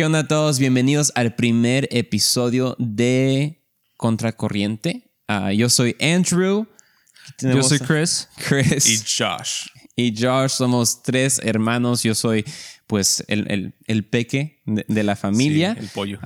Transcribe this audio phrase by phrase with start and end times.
[0.00, 0.58] ¿Qué onda a todos?
[0.58, 3.66] Bienvenidos al primer episodio de
[3.98, 5.12] Contracorriente.
[5.28, 6.66] Ah, yo soy Andrew.
[7.42, 8.26] Yo soy Chris.
[8.48, 9.66] Chris y Josh.
[9.96, 10.52] y Josh.
[10.52, 12.02] Somos tres hermanos.
[12.02, 12.46] Yo soy
[12.86, 15.74] pues el, el- el peque de, de la familia.
[15.74, 16.18] Sí, el pollo.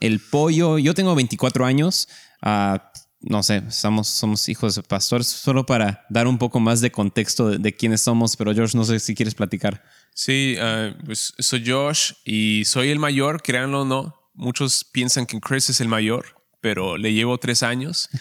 [0.00, 0.76] El pollo.
[0.78, 2.08] Yo tengo 24 años.
[2.42, 2.92] Ah,
[3.22, 5.26] no sé, somos, somos hijos de pastores.
[5.26, 8.36] Solo para dar un poco más de contexto de, de quiénes somos.
[8.36, 9.82] Pero Josh, no sé si quieres platicar.
[10.18, 14.14] Sí, ah, pues soy Josh y soy el mayor, créanlo o no.
[14.32, 16.24] Muchos piensan que Chris es el mayor,
[16.62, 18.08] pero le llevo tres años.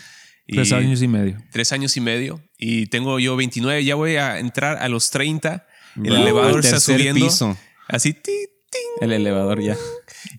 [0.47, 1.41] Y- Tres años y medio.
[1.51, 2.39] Tres años y medio.
[2.59, 5.65] Y tengo yo 29, ya voy a entrar a los 30.
[5.95, 6.15] El Wow.
[6.21, 7.25] elevador Al está subiendo.
[7.25, 7.57] piso.
[7.87, 8.31] Así, ti,
[8.69, 9.01] ting.
[9.01, 9.75] El elevador ya.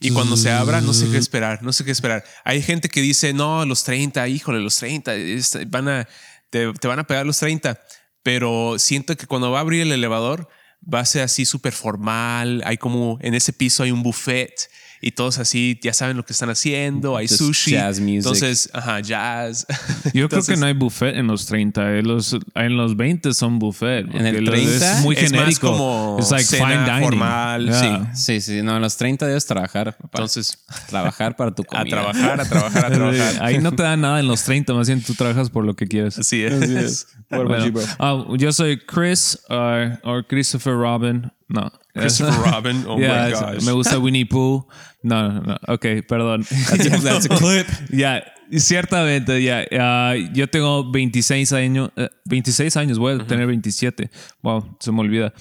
[0.00, 2.22] Y cuando se abra, no sé qué esperar, no sé qué esperar.
[2.44, 6.08] Hay gente que dice, no, los 30, híjole, los 30, es- van a,
[6.50, 7.76] te, te van a pegar los 30.
[8.22, 10.48] Pero siento que cuando va a abrir el elevador,
[10.82, 12.62] va a ser así súper formal.
[12.64, 14.68] Hay como, en ese piso hay un buffet
[15.00, 17.70] y todos así, ya saben lo que están haciendo, hay Just sushi.
[17.72, 18.16] jazz music.
[18.18, 19.66] Entonces, ajá, jazz.
[20.06, 21.98] Yo creo Entonces, que no hay buffet en los 30.
[21.98, 24.06] En los, en los 20 son buffet.
[24.14, 25.72] En el porque 30 es muy es más genérico.
[25.72, 28.14] como Es like cena fine formal, Yeah.
[28.14, 29.96] Sí, sí, no, a los 30 debes trabajar.
[29.96, 31.84] para- Entonces, trabajar para tu a comida.
[31.96, 33.34] trabajar, a trabajar, a trabajar.
[33.42, 35.86] Ahí no te dan nada en los 30, más bien tú trabajas por lo que
[35.86, 36.18] quieres.
[36.18, 37.06] Así es.
[37.28, 37.54] Bueno,
[37.98, 41.30] ah, yo soy Chris uh, o Christopher Robin.
[41.48, 41.72] No.
[42.00, 43.64] Christopher Robin, oh Yeah, my gosh.
[43.64, 44.66] Me gusta Winnie Pooh.
[45.02, 45.56] No, no, no.
[45.68, 46.44] Ok, perdón.
[47.02, 47.66] That's a clip.
[47.90, 48.22] Ya,
[48.52, 49.64] ciertamente, ya.
[49.80, 51.90] ah, yo tengo 26 años.
[51.96, 54.10] eh, 26 años, voy a tener 27.
[54.42, 55.32] Wow, se me olvida.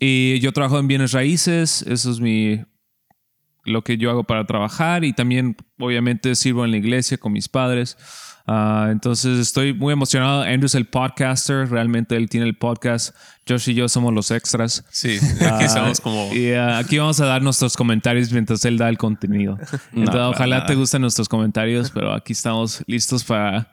[0.00, 1.82] Y yo trabajo en bienes raíces.
[1.82, 2.60] Eso es mi.
[3.64, 5.04] Lo que yo hago para trabajar.
[5.04, 7.96] Y también, obviamente, sirvo en la iglesia con mis padres.
[8.46, 10.42] Ah, entonces estoy muy emocionado.
[10.42, 11.68] Andrew es el podcaster.
[11.70, 13.14] Realmente él tiene el podcast.
[13.48, 14.84] Josh y yo somos los extras.
[14.90, 16.32] Sí, aquí estamos como...
[16.34, 19.58] Y ah, aquí vamos a dar nuestros comentarios mientras él da el contenido.
[19.92, 20.66] Entonces, para ojalá nada.
[20.66, 23.70] te gusten nuestros comentarios, pero aquí estamos listos para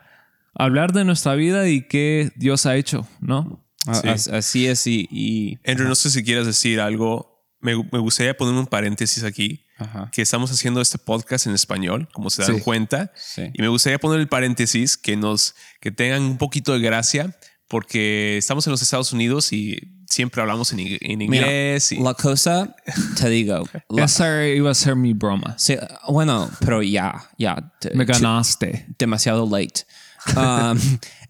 [0.56, 3.66] hablar de nuestra vida y qué Dios ha hecho, ¿no?
[3.94, 4.08] Sí.
[4.08, 5.08] as- Así es y...
[5.12, 7.44] y- Andrew, no sé si quieres decir algo.
[7.62, 9.66] Me, me gustaría poner un paréntesis aquí.
[9.80, 10.10] Ajá.
[10.12, 12.62] Que estamos haciendo este podcast en español, como se dan Sí.
[12.62, 13.12] cuenta.
[13.16, 13.44] Sí.
[13.54, 17.36] Y me gustaría poner el paréntesis que nos que tengan un poquito de gracia,
[17.68, 21.92] porque estamos en los Estados Unidos y siempre hablamos en, ing- en Mira, inglés.
[21.92, 22.76] y- la cosa,
[23.22, 23.64] te digo.
[23.90, 25.54] iba a ser mi broma.
[25.60, 27.72] sí, bueno, pero ya, ya.
[27.80, 28.88] te- Me ganaste.
[28.98, 29.86] demasiado late.
[30.36, 30.78] Um,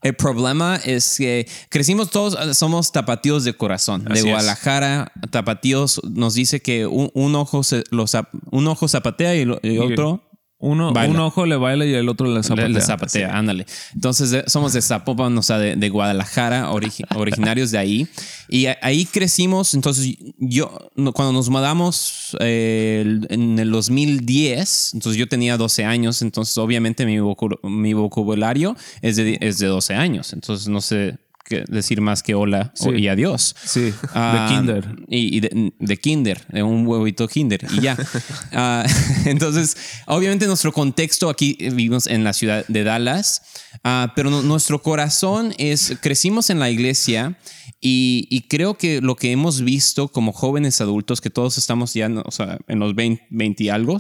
[0.01, 4.03] el problema es que crecimos todos, somos tapatíos de corazón.
[4.05, 4.25] de Así es.
[4.25, 8.15] Guadalajara, tapatíos nos dice que un, un ojo se, los,
[8.51, 10.23] un ojo zapatea y, lo- y otro
[10.61, 12.67] Uno, un ojo le baila y el otro le zapatea.
[12.67, 13.65] Le, le zapatea, ándale.
[13.95, 18.07] Entonces de- somos de Zapopan, o sea, de, de Guadalajara, origi- originarios de ahí.
[18.49, 19.73] Y a- ahí crecimos.
[19.73, 26.21] Entonces yo, cuando nos mudamos eh, el- en el 2010, entonces yo tenía 12 años,
[26.21, 30.33] entonces obviamente mi vocabulario es de, es de 12 años.
[30.33, 31.17] Entonces no sé
[31.49, 33.55] qué decir más que hola o- y adiós.
[33.65, 34.95] Sí, Ah, de kinder.
[35.09, 37.97] Y, y de, de kinder, de un huevito kinder y ya.
[38.53, 38.85] Ah,
[39.25, 39.75] entonces,
[40.07, 43.41] obviamente nuestro contexto aquí eh, vivimos en la ciudad de Dallas,
[43.83, 47.37] ah, pero no- nuestro corazón es, crecimos en la iglesia
[47.81, 52.09] y, y creo que lo que hemos visto como jóvenes adultos, que todos estamos ya
[52.25, 53.97] o sea, en los 20, 20 y algo,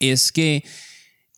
[0.00, 0.62] es que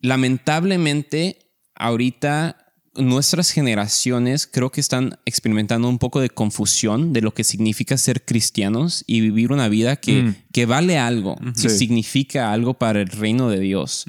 [0.02, 1.38] lamentablemente
[1.74, 7.96] ahorita nuestras generaciones creo que están experimentando un poco de confusión de lo que significa
[7.96, 10.34] ser cristianos y vivir una vida que, Mm.
[10.52, 11.78] que vale algo, que Sí.
[11.78, 14.04] significa algo para el reino de Dios.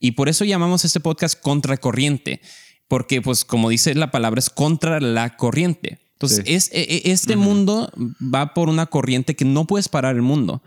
[0.00, 2.40] Y por eso llamamos este podcast Contracorriente,
[2.88, 5.98] porque pues como dice la palabra es contra la corriente.
[6.16, 6.54] Entonces, Sí.
[6.54, 10.62] es, e- e- este mundo va por una corriente que no puedes parar el mundo.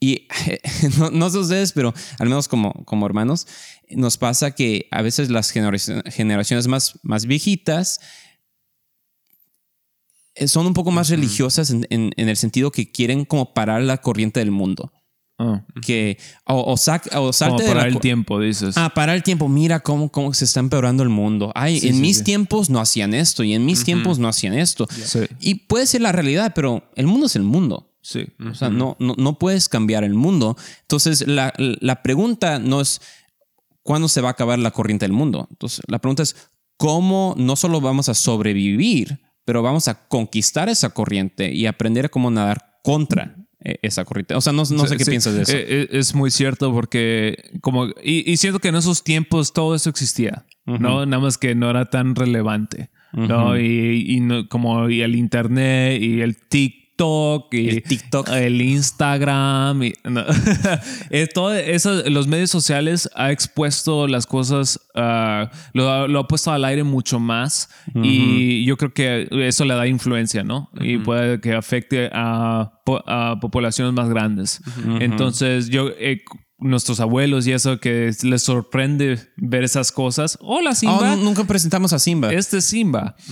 [0.00, 0.26] Y
[0.98, 3.46] no, no sé ustedes, pero al menos como, como hermanos,
[3.90, 8.00] nos pasa que a veces las generaci- generaciones más, más viejitas
[10.34, 13.82] eh, son un poco más religiosas en, en- en el sentido que quieren como parar
[13.82, 14.92] la corriente del mundo.
[15.38, 18.76] Ah, Que o, o, sac- o como salte de para la el tiempo, dices.
[18.76, 19.48] Ah, parar el tiempo.
[19.48, 21.50] Mira cómo, cómo se está empeorando el mundo.
[21.54, 22.24] Ay, Sí, en sí, mis sí.
[22.24, 24.86] tiempos no hacían esto y en mis tiempos no hacían esto.
[24.90, 25.20] Sí.
[25.40, 27.88] Y puede ser la realidad, pero el mundo es el mundo.
[28.02, 28.26] Sí.
[28.48, 30.56] O sea, no, no, no puedes cambiar el mundo.
[30.82, 33.00] Entonces, la, la pregunta no es
[33.82, 35.48] cuándo se va a acabar la corriente del mundo.
[35.50, 36.36] Entonces, la pregunta es
[36.76, 42.08] cómo no solo vamos a sobrevivir, pero vamos a conquistar esa corriente y aprender a
[42.10, 43.36] cómo nadar contra
[43.82, 44.34] esa corriente.
[44.34, 45.52] O sea, no, no sé qué Sí, piensas de eso.
[45.52, 49.74] eh, eh, Es muy cierto porque como y, y siento que en esos tiempos todo
[49.74, 51.06] eso existía, ¿no?
[51.06, 53.58] Nada más que no era tan relevante, ¿no?
[53.58, 58.28] Y, y no- como y el internet y el tic TikTok y El TikTok.
[58.30, 60.24] el Instagram y no.
[61.34, 66.52] Todo eso, los medios sociales ha expuesto las cosas, ah, lo, ha- lo ha puesto
[66.52, 70.70] al aire mucho más y yo creo que eso le da influencia, ¿no?
[70.80, 72.72] Y puede que afecte a,
[73.06, 74.60] a poblaciones más grandes.
[75.00, 76.22] Entonces, yo, eh,
[76.62, 80.38] nuestros abuelos y eso que les sorprende ver esas cosas.
[80.40, 81.16] Hola, Oh, Simba.
[81.16, 82.32] nu- nunca presentamos a Simba.
[82.32, 83.14] Este es Simba.
[83.18, 83.22] Ah,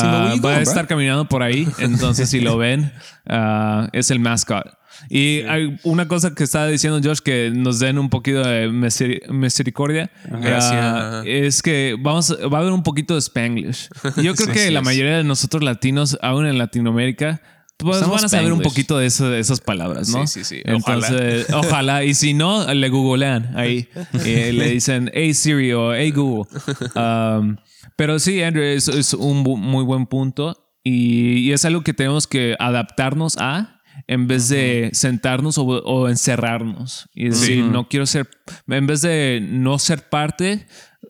[0.00, 0.88] Simba, you va a estar bro?
[0.88, 1.66] caminando por ahí.
[1.78, 2.92] Entonces, si lo ven,
[3.26, 4.64] ah, es el mascot.
[5.10, 9.24] Y hay una cosa que estaba diciendo Josh que nos den un poquito de miseri-
[9.30, 10.10] misericordia.
[10.24, 10.72] Gracias.
[10.74, 13.88] ah, es que vamos, va a haber un poquito de Spanglish.
[14.16, 14.84] Yo creo Sí, que sí la es.
[14.84, 17.40] mayoría de nosotros latinos, aún en Latinoamérica,
[17.78, 20.26] pues van a saber un poquito de, eso- de esas palabras, ¿no?
[20.26, 20.62] Sí, sí, sí.
[20.74, 21.06] Ojalá.
[21.08, 22.04] Entonces, ojalá.
[22.04, 23.88] Y si no, le googlean ahí.
[24.24, 26.48] Y le dicen, hey Siri o hey Google.
[26.94, 27.56] Um,
[27.96, 30.56] pero sí, Andrew, es, es un bu- muy buen punto.
[30.84, 36.08] Y, y es algo que tenemos que adaptarnos a en vez de sentarnos o, o
[36.08, 37.08] encerrarnos.
[37.14, 38.28] Y decir, no quiero ser,
[38.68, 40.66] en vez de no ser parte,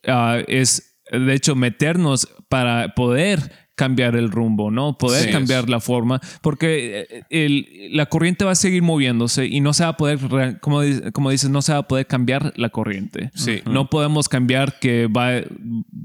[0.06, 4.99] ah, es de hecho meternos para poder cambiar el rumbo, ¿no?
[4.99, 5.31] Poder Sí.
[5.31, 9.85] cambiar la forma, porque eh, el- la corriente va a seguir moviéndose y no se
[9.85, 10.19] va a poder,
[10.61, 10.81] como,
[11.13, 13.31] como dices, no se va a poder cambiar la corriente.
[13.35, 13.63] Sí.
[13.71, 15.41] No podemos cambiar que va,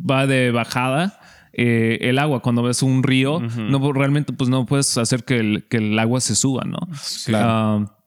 [0.10, 1.20] va de bajada
[1.52, 2.42] eh, el agua.
[2.42, 6.22] Cuando ves un río, no realmente pues no puedes hacer que el, que el agua
[6.22, 6.78] se suba, ¿no?
[7.26, 7.48] Claro.
[7.50, 7.98] Ah,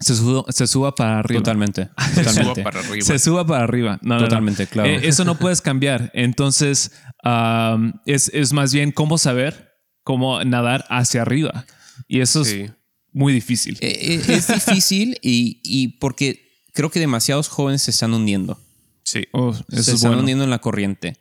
[0.00, 1.40] se, suba, se suba para arriba.
[1.40, 1.88] Totalmente.
[2.14, 2.62] Suba Totalmente.
[2.62, 3.06] para arriba.
[3.06, 3.98] Se suba para arriba.
[4.02, 4.28] No, no, no.
[4.28, 4.88] Totalmente, claro.
[4.88, 6.10] Eh, eso no puedes cambiar.
[6.14, 6.92] Entonces,
[7.24, 9.70] um, es, es más bien cómo saber
[10.02, 11.66] cómo nadar hacia arriba.
[12.08, 12.62] Y eso Sí.
[12.62, 12.72] es
[13.12, 13.76] muy difícil.
[13.80, 18.58] Eh, eh, es difícil y, y porque creo que demasiados jóvenes se están hundiendo.
[19.04, 19.24] Sí.
[19.32, 20.20] Oh, se es están bueno.
[20.20, 21.18] hundiendo en la corriente.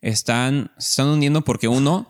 [0.00, 2.08] Están, se están hundiendo porque uno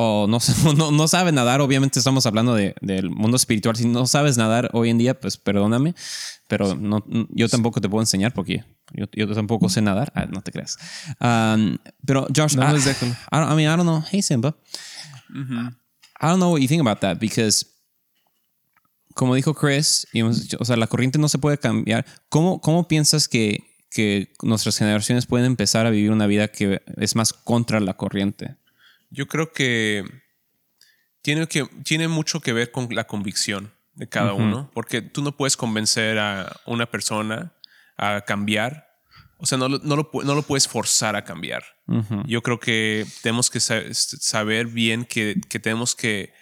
[0.00, 0.38] o no,
[0.76, 1.60] no, no sabe nadar.
[1.60, 3.74] Obviamente estamos hablando de- del mundo espiritual.
[3.76, 5.94] Si no sabes nadar hoy en día, pues perdóname,
[6.46, 10.12] pero no, yo tampoco te puedo enseñar porque yo, yo tampoco sé nadar.
[10.14, 10.78] Ah, no te creas.
[11.20, 13.12] Um, pero Josh, No, I, déjalo.
[13.12, 14.04] I, don't- I mean, I don't know.
[14.08, 14.54] Hey, Simba.
[15.30, 17.66] I don't know what you think about that because
[19.14, 22.06] como dijo Chris, y hemos dicho, o sea, la corriente no se puede cambiar.
[22.28, 27.16] ¿Cómo, cómo piensas que, que nuestras generaciones pueden empezar a vivir una vida que es
[27.16, 28.56] más contra la corriente?
[29.10, 30.04] Yo creo que
[31.22, 35.36] tiene, que tiene mucho que ver con la convicción de cada uno, porque tú no
[35.36, 37.54] puedes convencer a una persona
[37.96, 38.86] a cambiar.
[39.38, 41.64] O sea, no, lo- no, lo, no lo puedes forzar a cambiar.
[42.26, 46.32] Yo creo que tenemos que sa- saber bien que, que tenemos que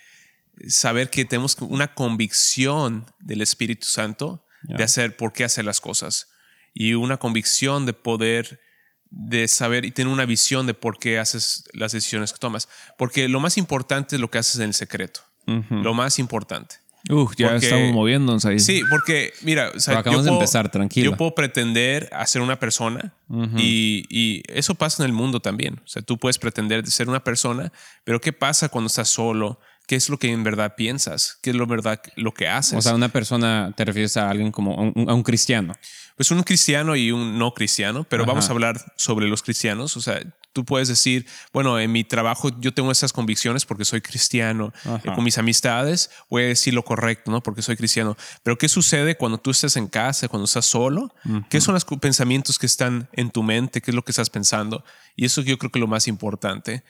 [0.68, 6.28] saber que tenemos una convicción del Espíritu Santo de hacer por qué hacer las cosas
[6.74, 8.58] y una convicción de poder
[9.18, 12.68] de saber y tener una visión de por qué haces las decisiones que tomas.
[12.98, 15.20] Porque lo más importante es lo que haces en el secreto.
[15.70, 16.76] Lo más importante.
[17.08, 18.58] Uf, ya Porque- estamos moviéndonos ahí.
[18.58, 21.12] Sí, porque mira, o sea, acabamos yo de empezar, tranquilo.
[21.12, 23.14] Yo puedo pretender a ser una persona
[23.56, 25.80] y, y eso pasa en el mundo también.
[25.84, 27.72] O sea, tú puedes pretender ser una persona,
[28.04, 29.60] pero ¿qué pasa cuando estás solo?
[29.86, 31.38] ¿Qué es lo que en verdad piensas?
[31.42, 32.76] ¿Qué es lo verdad lo que haces?
[32.78, 35.74] O sea, una persona, te refieres a alguien como a un, a un cristiano.
[36.16, 38.32] pues un cristiano y un no cristiano, pero Ajá.
[38.32, 39.96] vamos a hablar sobre los cristianos.
[39.96, 40.20] O sea,
[40.52, 44.72] tú puedes decir, bueno, en mi trabajo yo tengo esas convicciones porque soy cristiano.
[45.04, 47.42] Eh, con mis amistades voy a decir lo correcto, ¿no?
[47.42, 48.16] Porque soy cristiano.
[48.42, 51.14] Pero ¿qué sucede cuando tú estás en casa, cuando estás solo?
[51.49, 53.80] ¿Qué son los pensamientos que están en tu mente?
[53.82, 54.82] ¿Qué es lo que estás pensando?
[55.14, 56.82] Y eso yo creo que es lo más importante,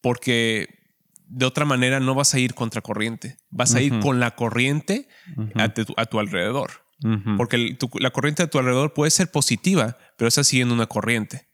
[0.00, 0.83] porque
[1.26, 5.08] de otra manera no vas a ir contra corriente, vas a ir con la corriente
[5.56, 6.70] a, tu, a tu alrededor.
[7.36, 10.86] Porque el- tu- la corriente a tu alrededor puede ser positiva, pero estás siguiendo una
[10.86, 11.48] corriente.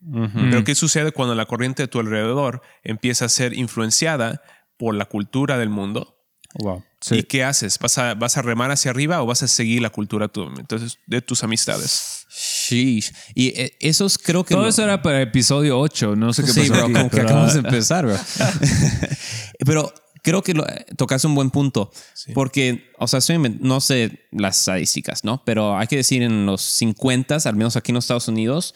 [0.51, 4.43] Pero ¿qué sucede cuando la corriente de tu alrededor empieza a ser influenciada
[4.77, 6.17] por la cultura del mundo?
[6.55, 6.85] Wow.
[7.13, 7.79] ¿Y qué haces?
[7.79, 10.99] ¿Vas a, ¿Vas a remar hacia arriba o vas a seguir la cultura tu- entonces,
[11.07, 12.27] de tus amistades?
[12.29, 13.13] Sheesh.
[13.35, 14.55] Y eh, esos creo que...
[14.55, 16.15] Todo lo- eso era para episodio 8.
[16.17, 16.73] No sé qué Sí, pasó.
[16.75, 18.17] bro, aquí, como que acabamos de empezar, bro.
[19.65, 20.65] Pero creo que lo,
[20.97, 21.91] tocaste un buen punto.
[22.35, 23.21] Porque, o sea,
[23.61, 25.43] no sé las estadísticas, ¿no?
[25.45, 28.75] Pero hay que decir, en los 50, al menos aquí en los Estados Unidos,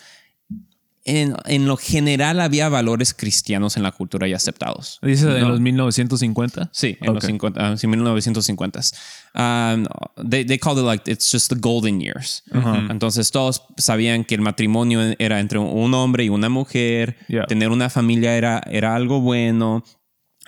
[1.06, 4.98] en, en lo general había valores cristianos en la cultura ya aceptados.
[5.02, 5.48] Dice en ¿no?
[5.50, 6.70] los 1950.
[6.72, 7.30] Sí, en los Ok.
[7.30, 8.94] 50, ah, sí, 1950s.
[9.34, 9.84] Um,
[10.30, 12.42] they, they called it like it's just the golden years.
[12.88, 17.46] Entonces todos sabían que el matrimonio era entre un hombre y una mujer, Yeah.
[17.46, 19.84] tener una familia era, era algo bueno,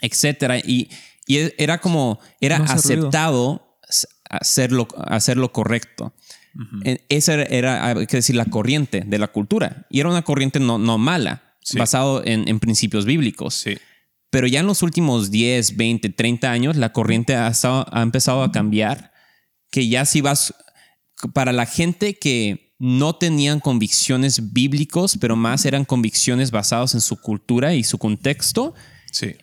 [0.00, 0.58] etcétera.
[0.58, 0.88] Y,
[1.26, 3.78] y era como, era No aceptado
[4.28, 6.14] hacer lo, hacer lo correcto.
[6.84, 9.86] Eh, Esa era, era, hay que decir, la corriente de la cultura.
[9.90, 11.78] Y era una corriente no, no mala, Sí.
[11.78, 13.54] basado en, en principios bíblicos.
[13.54, 13.76] Sí.
[14.30, 18.42] Pero ya en los últimos 10, 20, 30 años, la corriente ha, estado- ha empezado
[18.44, 19.12] a cambiar.
[19.72, 20.54] Que ya si vas,
[21.34, 27.16] para la gente que no tenían convicciones bíblicos, pero más eran convicciones basadas en su
[27.20, 28.74] cultura y su contexto,
[29.10, 29.34] Sí,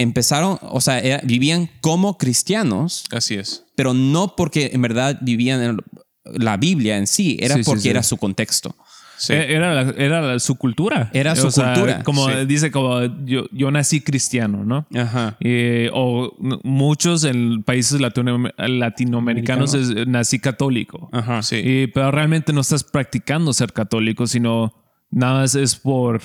[0.00, 3.64] empezaron, o sea, era- vivían como cristianos, así es.
[3.76, 5.76] pero no porque en verdad vivían en
[6.24, 7.88] la Biblia en sí, era Sí, porque sí.
[7.90, 8.74] era su contexto.
[9.18, 9.34] Sí.
[9.34, 11.10] Eh, Era, la- era la- su cultura.
[11.12, 12.46] Era su O sea, cultura, Como sí.
[12.46, 14.86] dice, como yo, yo nací cristiano, ¿no?
[14.98, 15.36] Ajá.
[15.40, 21.10] Eh, o muchos en países latino- latinoamericanos es, nací católico.
[21.12, 21.42] Ajá.
[21.42, 21.88] Sí.
[21.92, 24.72] Pero realmente no estás practicando ser católico, sino
[25.10, 26.20] nada más es por.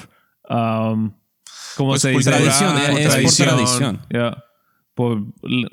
[0.49, 1.11] um,
[1.75, 2.31] ¿Cómo Pues se por dice?
[2.31, 3.47] Tradición, Por es por tradición.
[3.49, 4.01] tradición.
[4.11, 4.43] Ya,
[4.93, 5.67] por le-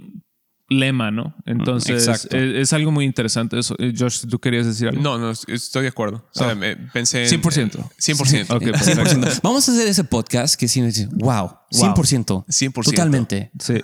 [0.69, 1.35] lema, ¿no?
[1.45, 3.75] Entonces, es, es algo muy interesante eso.
[3.79, 5.03] Eh, Josh, ¿tú querías decir algo?
[5.03, 6.27] No, no, estoy de acuerdo.
[6.35, 7.43] O sea, me- pensé en...
[7.43, 7.91] 100%.
[7.99, 8.51] 100%.
[8.57, 9.03] Ok, perfecto.
[9.03, 9.41] 100%.
[9.43, 12.47] Vamos a hacer ese podcast que sí, dice, wow, 100%.
[12.47, 12.85] 100%.
[12.85, 13.51] Totalmente.
[13.59, 13.75] Sí.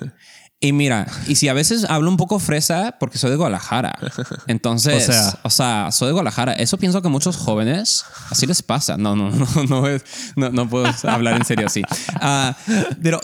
[0.60, 3.96] Y mira, y si a veces hablo un poco fresa porque soy de Guadalajara.
[4.48, 5.40] Entonces, O sea.
[5.44, 6.52] o sea, soy de Guadalajara.
[6.54, 8.96] Eso pienso que muchos jóvenes así les pasa.
[8.96, 10.02] No, no, no, no, es-
[10.34, 11.82] no, no puedo hablar en serio así.
[12.20, 12.56] Ah,
[13.00, 13.20] pero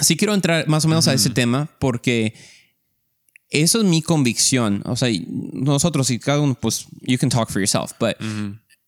[0.00, 2.34] sí quiero entrar más o menos a ese tema porque
[3.50, 4.82] eso es mi convicción.
[4.86, 5.08] O sea,
[5.52, 8.14] nosotros y cada uno, pues, you can talk for yourself, but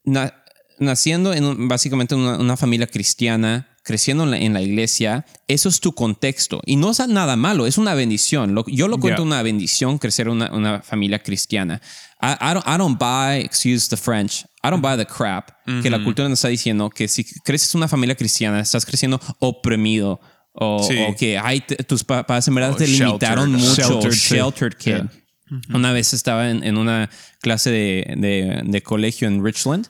[0.05, 0.33] na-
[0.79, 5.25] naciendo en un- básicamente en una, una familia cristiana, creciendo en la, en la iglesia,
[5.47, 6.61] eso es tu contexto.
[6.67, 8.55] Y no es nada malo, es una bendición.
[8.55, 9.27] Lo- yo lo cuento Yeah.
[9.27, 11.81] una bendición crecer en una, una familia cristiana.
[12.21, 15.51] I, I don't, I don't buy, excuse the French, I don't buy the crap
[15.83, 19.21] que la cultura nos está diciendo que si creces en una familia cristiana, estás creciendo
[19.39, 20.21] oprimido.
[20.57, 20.97] O, Sí.
[21.09, 23.69] o que ay, tus papás en verdad O te limitaron sheltered.
[23.69, 24.01] mucho.
[24.15, 25.55] Sheltered, Sheltered, sí.
[25.75, 27.11] Una vez estaba en, en una
[27.41, 29.87] clase de, de- de colegio en Richland.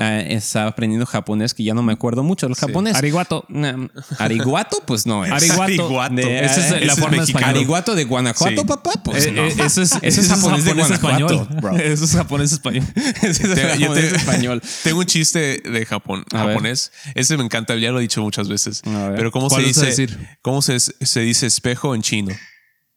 [0.00, 2.94] Eh, estaba aprendiendo japonés, que ya no me acuerdo mucho del japonés.
[2.96, 3.44] Arigato.
[3.50, 5.30] Nah, Ariguato, pues no es.
[5.30, 6.00] Arigato.
[6.10, 7.24] De- Esa es Ese la es forma mexicano.
[7.40, 7.48] española.
[7.50, 8.66] Ariguato de Guanajuato, Sí.
[8.66, 8.90] papá.
[9.04, 9.42] Pues Eh, no.
[9.44, 11.48] eh, Eso es, Ese es japonés de Guanajuato, español.
[11.60, 11.76] bro.
[11.76, 12.84] Eso es japonés español.
[13.22, 14.62] Ese es japonés español.
[14.82, 16.48] Tengo un chiste de Japón, A ver.
[16.54, 16.92] japonés.
[17.14, 18.80] Ese me encanta, ya lo he dicho muchas veces.
[18.84, 20.08] Pero ¿cómo se ¿Cuál vas a dice?
[20.40, 22.34] ¿Cómo se, se dice espejo en chino?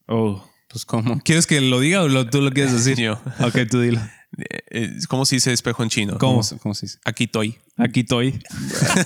[0.07, 0.49] Oh.
[0.77, 1.19] Pues cómo.
[1.21, 2.97] ¿Quieres que lo diga o lo- tú lo quieres decir?
[3.03, 3.13] Yo.
[3.39, 3.99] Ok, tú dilo.
[4.37, 6.17] Eh, eh, ¿Cómo se dice espejo en chino?
[6.19, 6.43] ¿Cómo?
[6.43, 6.99] se- ¿Cómo se dice?
[7.05, 7.57] Aquí estoy.
[7.77, 8.37] Aquí estoy.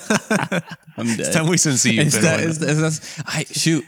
[1.18, 2.02] Está muy sencillo.
[2.02, 2.86] Está- pero bueno.
[2.88, 3.84] está- ay, shoot.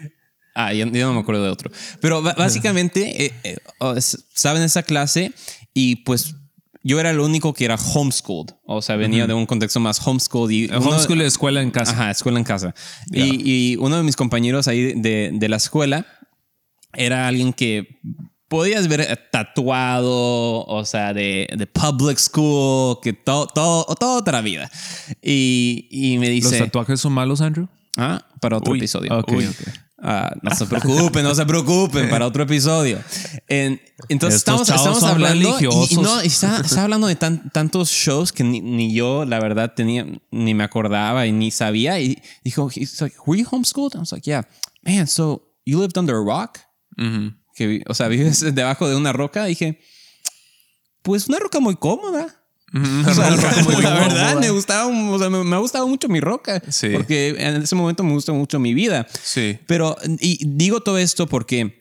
[0.54, 1.70] Ah, ya, ya no me acuerdo de otro.
[2.00, 5.32] Pero básicamente, eh, eh, oh, es- estaba en esa clase
[5.74, 6.36] y pues
[6.84, 8.54] yo era el único que era homeschooled.
[8.64, 10.54] O sea, venía de un contexto más homeschooled.
[10.54, 11.92] Y uno- Homeschool es escuela en casa.
[11.92, 12.74] Ajá, escuela en casa.
[13.10, 16.06] Y, y uno de mis compañeros ahí de, de la escuela
[16.96, 18.00] era alguien que
[18.48, 24.70] podías ver tatuado, o sea, de, de public school, que todo, todo, toda otra vida.
[25.22, 26.58] Y, y me ¿Los dice...
[26.58, 27.68] tatuajes son malos, Andrew?
[27.96, 29.16] Ah, para otro Uy, episodio.
[29.18, 29.46] ok, Uy.
[29.46, 29.56] ok.
[30.06, 32.98] Ah, no se preocupen, no se preocupen, para otro episodio.
[33.48, 37.88] En- entonces Estos estamos, estamos hablando y, y no, está, está hablando de tan- tantos
[37.90, 41.98] shows que ni, ni yo, la verdad, tenía, ni me acordaba y ni sabía.
[42.00, 43.94] Y dijo, he's like, were you homeschooled?
[43.94, 44.42] I was like, yeah.
[44.82, 46.58] Man, so you lived under a rock?
[47.54, 49.44] Que, o sea, vives debajo de una roca.
[49.44, 49.80] dije,
[51.02, 52.40] pues una roca muy cómoda.
[52.74, 56.08] O sea, la, muy la verdad, me gustaba, o sea, me, me ha gustado mucho
[56.08, 56.60] mi roca.
[56.68, 56.88] Sí.
[56.92, 59.06] Porque en ese momento me gusta mucho mi vida.
[59.22, 59.60] Sí.
[59.68, 61.80] Pero, y digo todo esto porque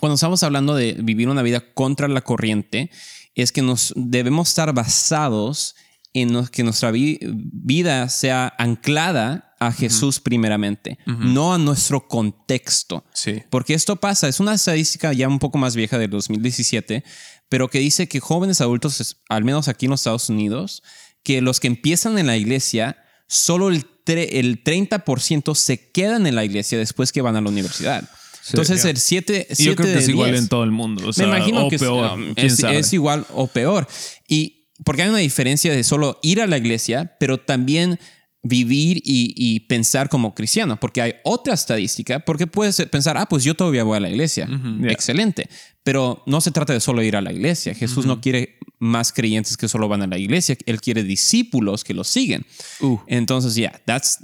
[0.00, 2.90] cuando estamos hablando de vivir una vida contra la corriente,
[3.34, 5.76] es que nos debemos estar basados
[6.14, 13.04] en nos- que nuestra vi- vida sea anclada a Jesús primeramente, no a nuestro contexto.
[13.14, 13.42] Sí.
[13.50, 17.02] Porque esto pasa, es una estadística ya un poco más vieja del 2017,
[17.48, 20.82] pero que dice que jóvenes adultos, al menos aquí en los Estados Unidos,
[21.22, 26.44] que los que empiezan en la iglesia, solo el, el 30% se quedan en la
[26.44, 28.08] iglesia después que van a la universidad.
[28.50, 31.08] Entonces el 7 Y yo creo que es igual en todo el mundo.
[31.08, 32.18] O sea, me imagino o que es- peor.
[32.34, 33.88] quién es, es igual o peor.
[34.28, 37.98] Y porque hay una diferencia de solo ir a la iglesia, pero también
[38.42, 43.42] vivir y, y pensar como cristiano, porque hay otra estadística, porque puedes pensar, ah, pues
[43.42, 44.46] yo todavía voy a la iglesia,
[44.82, 45.48] excelente,
[45.82, 49.56] pero no se trata de solo ir a la iglesia, Jesús no quiere más creyentes
[49.56, 52.44] que solo van a la iglesia, Él quiere discípulos que lo siguen.
[52.80, 52.98] Uh.
[53.06, 54.18] Entonces, yeah, that's,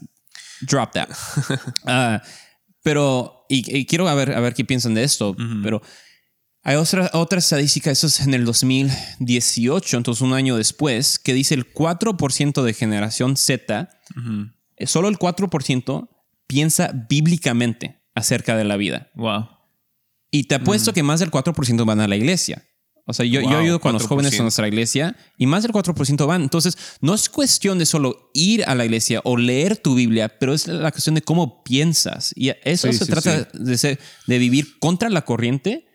[0.60, 1.08] drop that.
[1.86, 2.22] Ah,
[2.82, 5.82] pero, y, y quiero a ver, a ver qué piensan de esto, pero
[6.62, 11.54] hay otra, otra estadística, eso es en el 2018, entonces un año después, que dice
[11.54, 13.88] el 4% de generación Z,
[14.86, 16.08] solo el 4%
[16.46, 19.10] piensa bíblicamente acerca de la vida.
[19.14, 19.48] Wow.
[20.30, 22.64] Y te apuesto que más del 4% van a la iglesia.
[23.06, 24.06] O sea, yo, yo Wow, he ido con los 4%.
[24.06, 26.42] jóvenes en nuestra iglesia y más del 4% van.
[26.42, 30.54] Entonces, no es cuestión de solo ir a la iglesia o leer tu Biblia, pero
[30.54, 32.32] es la cuestión de cómo piensas.
[32.36, 33.98] Y eso Sí, se sí, trata De, ser,
[34.28, 35.88] de vivir contra la corriente.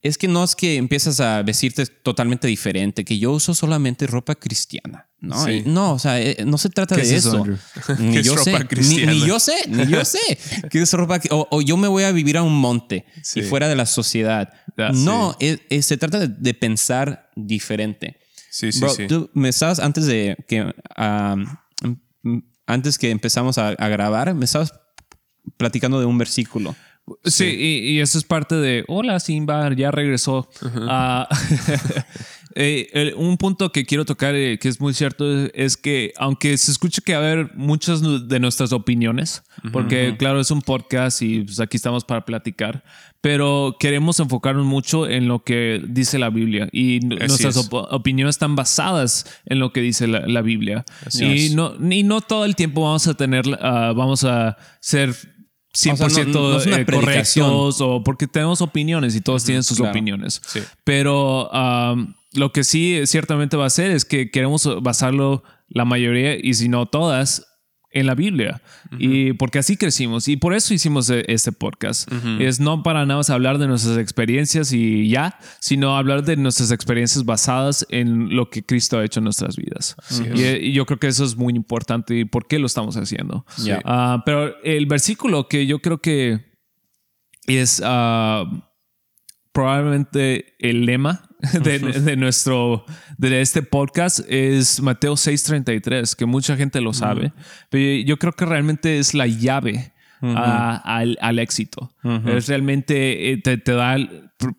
[0.00, 4.36] Es que no es que empiezas a vestirte totalmente diferente, que yo uso solamente ropa
[4.36, 5.08] cristiana.
[5.20, 5.64] No, Sí.
[5.66, 7.44] No o sea, eh, no se trata ¿Qué de es eso?
[7.98, 8.56] Ni ¿Qué es yo sé,
[9.06, 10.18] ni, yo sé, ni yo sé.
[10.70, 11.18] ¿Qué es ropa?
[11.18, 13.40] que- O, o yo me voy a vivir a un monte Sí.
[13.40, 14.52] y fuera de la sociedad.
[14.76, 18.20] Ya, no, es- es- se trata de, de pensar diferente.
[18.52, 19.06] Sí, sí, Bro, sí.
[19.08, 20.62] tú me estabas antes de que
[20.96, 24.72] um, antes que empezamos a, a grabar, me estabas
[25.56, 26.76] platicando de un versículo.
[27.24, 30.48] Sí, y, y eso es parte de, hola Simba, ya regresó.
[32.54, 35.24] Eh, el- un punto que quiero tocar, eh, que es muy cierto,
[35.54, 40.62] es que aunque se escuche que haber muchas de nuestras opiniones, porque claro, es un
[40.62, 42.82] podcast y pues, aquí estamos para platicar,
[43.20, 47.68] pero queremos enfocarnos mucho en lo que dice la Biblia y Así nuestras es.
[47.70, 50.84] op- opiniones están basadas en lo que dice la, la Biblia.
[51.06, 51.54] Así y es.
[51.54, 55.14] no, y no todo el tiempo vamos a tener, ah, vamos a ser
[55.74, 59.78] 100% no- no es una eh, correctos o porque tenemos opiniones y todos tienen sus
[59.78, 59.90] claro.
[59.92, 60.40] opiniones.
[60.46, 60.60] Sí.
[60.84, 66.36] Pero um, lo que sí ciertamente va a ser es que queremos basarlo la mayoría
[66.36, 67.47] y si no todas
[67.90, 68.60] en la Biblia.
[68.98, 72.10] Y porque así crecimos y por eso hicimos e- este podcast.
[72.40, 76.70] Es no para nada más hablar de nuestras experiencias y ya, sino hablar de nuestras
[76.70, 79.96] experiencias basadas en lo que Cristo ha hecho en nuestras vidas.
[80.34, 83.46] Y, y yo creo que eso es muy importante y por qué lo estamos haciendo.
[83.84, 86.40] Ah, pero el versículo que yo creo que
[87.46, 88.44] es ah,
[89.52, 91.27] probablemente el lema
[91.62, 92.84] de, de nuestro
[93.16, 97.32] de este podcast es Mateo 6:33 que mucha gente lo sabe
[97.70, 101.92] pero yo creo que realmente es la llave a- al, al éxito
[102.26, 103.96] es realmente eh, te, te da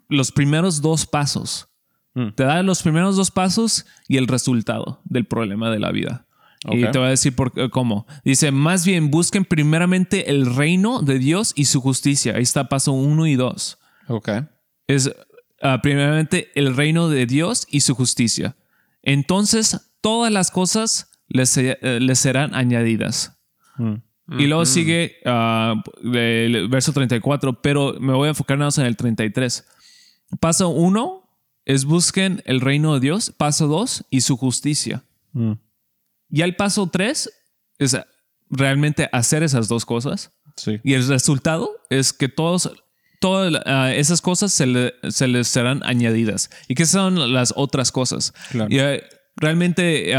[0.08, 1.68] los primeros dos pasos
[2.36, 6.26] te da los primeros dos pasos y el resultado del problema de la vida
[6.70, 6.92] y Ok.
[6.92, 8.06] te voy a decir por, qué- cómo.
[8.26, 12.34] Dice, más bien busquen primeramente el reino de Dios y su justicia.
[12.36, 13.78] Ahí está paso uno y dos.
[14.10, 14.30] Ok.
[14.86, 15.10] Es
[15.62, 18.56] ah, primeramente el reino de Dios y su justicia.
[19.02, 23.36] Entonces todas las cosas les, eh, les serán añadidas.
[24.38, 28.86] Y luego sigue ah, el verso 34, pero me voy a enfocar nada más en
[28.86, 29.66] el 33.
[30.40, 31.30] Paso uno
[31.66, 33.34] es busquen el reino de Dios.
[33.36, 35.04] Paso dos y su justicia.
[36.30, 37.32] Y el paso tres
[37.78, 37.98] es
[38.50, 40.32] realmente hacer esas dos cosas.
[40.56, 40.80] Sí.
[40.84, 42.72] Y el resultado es que todos,
[43.20, 46.50] todas ah, esas cosas se, le- se les serán añadidas.
[46.68, 48.34] ¿Y qué son las otras cosas?
[48.52, 48.74] Claro.
[48.74, 49.04] Y, eh,
[49.42, 50.14] realmente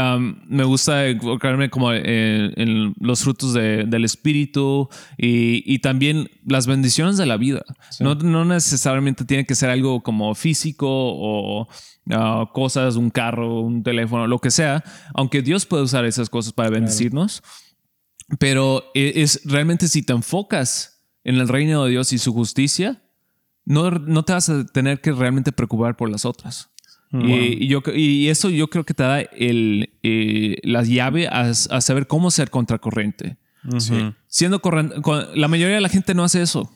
[0.47, 6.65] me gusta enfocarme como en, en los frutos de- del espíritu y, y también las
[6.65, 7.63] bendiciones de la vida.
[7.99, 11.67] No, no necesariamente tiene que ser algo como físico o
[12.11, 14.83] ah, cosas, un carro, un teléfono, lo que sea,
[15.13, 17.43] aunque Dios puede usar esas cosas para bendecirnos.
[18.39, 20.90] Pero e- es realmente si te enfocas
[21.23, 23.01] en el reino de Dios y su justicia,
[23.65, 26.69] no, no te vas a tener que realmente preocupar por las otras.
[27.13, 31.41] Y, y yo, y eso yo creo que te da el, eh, la llave a,
[31.49, 33.35] a saber cómo ser contracorriente.
[34.27, 34.93] Siendo corren-
[35.35, 36.71] la mayoría de la gente no hace eso.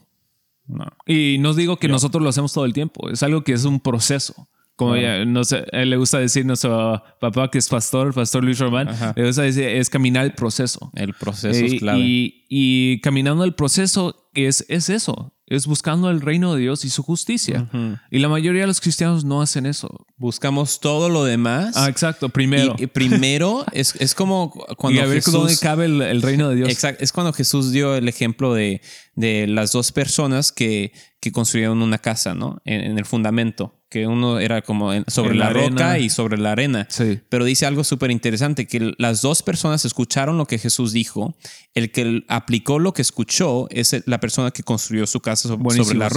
[0.68, 0.86] No.
[1.06, 3.80] Y no digo que nosotros lo hacemos todo el tiempo, es algo que es un
[3.80, 4.48] proceso.
[4.76, 8.44] Como ya, no sé, a él le gusta decir nuestro papá que es pastor, pastor
[8.44, 9.14] Luis Román, Ajá.
[9.16, 10.92] le gusta decir es caminar el proceso.
[10.96, 12.00] El proceso Eh, es clave.
[12.02, 16.90] Y, y caminando el proceso es, es eso, es buscando el reino de Dios y
[16.90, 17.70] su justicia.
[18.12, 20.06] Y la mayoría de los cristianos no hacen eso.
[20.18, 21.74] Buscamos todo lo demás.
[21.76, 22.76] Ah, exacto, primero.
[22.78, 26.22] Y, y primero es, es como cuando Y a ver Jesús- dónde cabe el, el
[26.22, 26.70] reino de Dios.
[26.70, 27.04] Exacto.
[27.04, 28.82] Es cuando Jesús dio el ejemplo de,
[29.16, 32.62] de las dos personas que, que construyeron una casa, ¿no?
[32.64, 33.82] En, en el fundamento.
[33.90, 36.88] Que uno era como en- sobre En la, roca y sobre la arena.
[36.90, 37.20] Sí.
[37.30, 41.36] Pero dice algo súper interesante, que las dos personas escucharon lo que Jesús dijo.
[41.74, 46.10] El que aplicó lo que escuchó es la persona que construyó su casa sobre la
[46.10, 46.16] sí.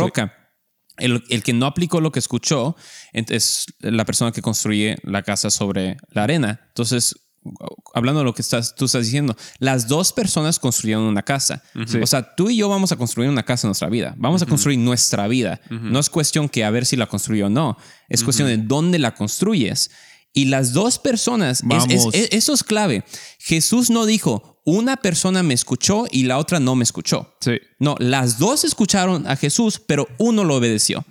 [0.99, 2.77] El, el que no aplicó lo que escuchó
[3.13, 6.61] es la persona que construye la casa sobre la arena.
[6.69, 7.15] Entonces,
[7.95, 11.63] hablando de lo que estás, tú estás diciendo, las dos personas construyeron una casa.
[12.03, 14.15] O sea, tú y yo vamos a construir una casa en nuestra vida.
[14.19, 15.61] Vamos a construir nuestra vida.
[15.71, 17.77] No es cuestión que a ver si la construyó o no.
[18.09, 19.91] Es cuestión de dónde la construyes.
[20.33, 22.15] Y las dos personas, es- es- Vamos.
[22.15, 23.05] es- eso es clave.
[23.41, 27.35] Jesús no dijo, una persona me escuchó y la otra no me escuchó.
[27.41, 27.53] Sí.
[27.79, 31.05] No, las dos escucharon a Jesús, pero uno lo obedeció.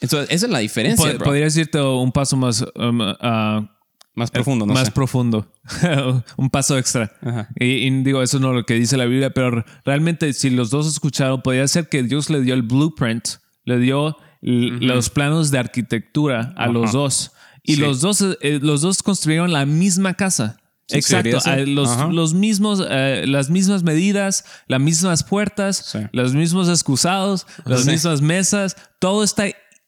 [0.00, 1.04] Entonces, esa es la diferencia.
[1.06, 1.24] Pod- bro.
[1.24, 3.68] Podría decirte un paso más, um, ah,
[4.14, 4.92] Más profundo, no más sé.
[4.92, 5.50] profundo,
[6.36, 7.16] un paso extra.
[7.58, 10.68] Y, y digo, eso no es lo que dice la Biblia, pero realmente si los
[10.70, 13.26] dos escucharon, podría ser que Dios le dio el blueprint,
[13.64, 17.31] le dio los planos de arquitectura a los dos.
[17.64, 17.80] Y Sí.
[17.80, 20.56] los dos, eh, los dos construyeron la misma casa.
[20.88, 26.00] Exacto, los, los mismos, eh, las mismas medidas, las mismas puertas, Sí.
[26.12, 27.90] los mismos excusados, las Sí.
[27.92, 29.44] mismas mesas, todo está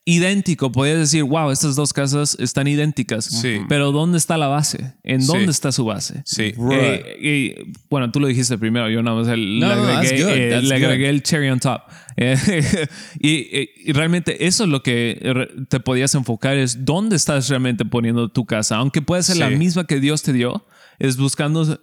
[0.07, 0.71] idéntico.
[0.71, 3.25] Podrías decir, wow, estas dos casas están idénticas.
[3.25, 3.61] Sí.
[3.69, 4.95] Pero ¿dónde está la base?
[5.03, 5.27] ¿En Sí.
[5.27, 6.23] dónde está su base?
[6.27, 6.53] Sí.
[6.73, 10.75] Eh, bueno, tú lo dijiste primero, yo nada más el- No, le, agregué, eh, le
[10.75, 11.83] agregué el cherry on top.
[12.17, 12.25] Y,
[13.29, 18.29] y- y realmente eso es lo que te podías enfocar, es dónde estás realmente poniendo
[18.29, 18.77] tu casa.
[18.77, 20.67] Aunque puede ser la misma que Dios te dio,
[20.99, 21.81] es buscando,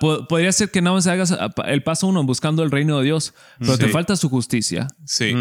[0.00, 3.04] po- podría ser que nada más hagas ah, el paso uno buscando el reino de
[3.04, 4.86] Dios, pero te falta su justicia.
[5.06, 5.32] Sí.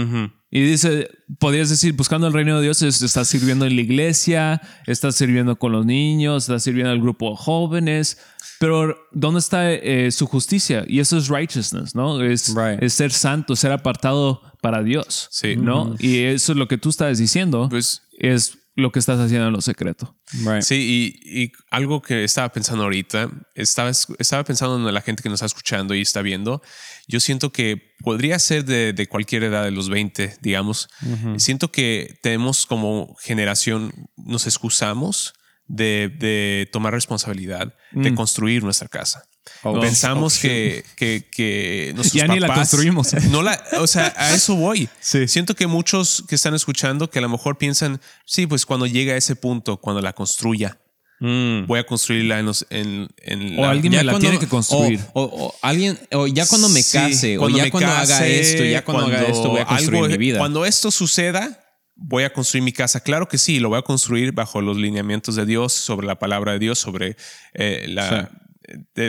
[0.51, 4.61] Y dice, podrías decir, buscando el reino de Dios, es- estás sirviendo en la iglesia,
[4.87, 8.17] estás sirviendo con los niños, estás sirviendo al grupo de jóvenes,
[8.59, 10.83] pero ¿dónde está eh, su justicia?
[10.87, 12.21] Y eso es righteousness, ¿no?
[12.23, 12.81] Es, Right.
[12.81, 15.55] es ser santo, ser apartado para Dios, Sí.
[15.55, 15.95] ¿no?
[15.99, 19.53] Y eso es lo que tú estás diciendo, Pues es lo que estás haciendo en
[19.53, 20.17] lo secreto.
[20.45, 20.61] Right.
[20.61, 25.29] Sí, y, y algo que estaba pensando ahorita, estaba, estaba pensando en la gente que
[25.29, 26.61] nos está escuchando y está viendo.
[27.07, 30.89] Yo siento que podría ser de, de cualquier edad de los 20, digamos.
[31.37, 35.33] Siento que tenemos como generación, nos excusamos
[35.67, 39.23] de, de tomar responsabilidad, de construir nuestra casa.
[39.63, 43.13] Oh, Pensamos oh, que, que, que nuestros Ya ni la construimos.
[43.29, 44.87] No la, o sea, a eso voy.
[44.99, 45.27] Sí.
[45.27, 49.11] Siento que muchos que están escuchando que a lo mejor piensan, sí, pues cuando llegue
[49.13, 50.77] a ese punto, cuando la construya,
[51.21, 51.65] Mm.
[51.67, 55.01] voy a construirla en los, en, en O la- alguien me la tiene que construir.
[55.11, 58.25] O, o- o alguien, o ya cuando me Sí, case, o cuando ya cuando haga
[58.25, 60.37] esto, ya cuando, haga cuando esto, voy a construir algo- mi vida.
[60.39, 61.59] Cuando esto suceda,
[61.97, 63.01] voy a construir mi casa.
[63.01, 66.53] Claro que sí, lo voy a construir bajo los lineamientos de Dios, sobre la palabra
[66.53, 67.17] de Dios, sobre,
[67.53, 68.31] eh, la,